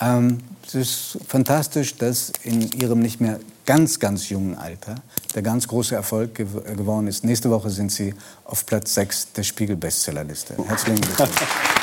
Ähm, 0.00 0.38
es 0.66 0.74
ist 0.74 1.18
fantastisch, 1.28 1.96
dass 1.96 2.32
in 2.42 2.70
Ihrem 2.72 3.00
nicht 3.00 3.20
mehr 3.20 3.38
ganz, 3.66 3.98
ganz 3.98 4.28
jungen 4.28 4.56
Alter 4.56 4.94
der 5.34 5.42
ganz 5.42 5.68
große 5.68 5.94
Erfolg 5.94 6.34
gew 6.34 6.62
geworden 6.76 7.08
ist. 7.08 7.24
Nächste 7.24 7.50
Woche 7.50 7.68
sind 7.68 7.92
Sie 7.92 8.14
auf 8.44 8.64
Platz 8.64 8.94
6 8.94 9.32
der 9.32 9.42
Spiegel-Bestsellerliste. 9.42 10.56
Herzlichen 10.66 11.00
Glückwunsch. 11.02 11.75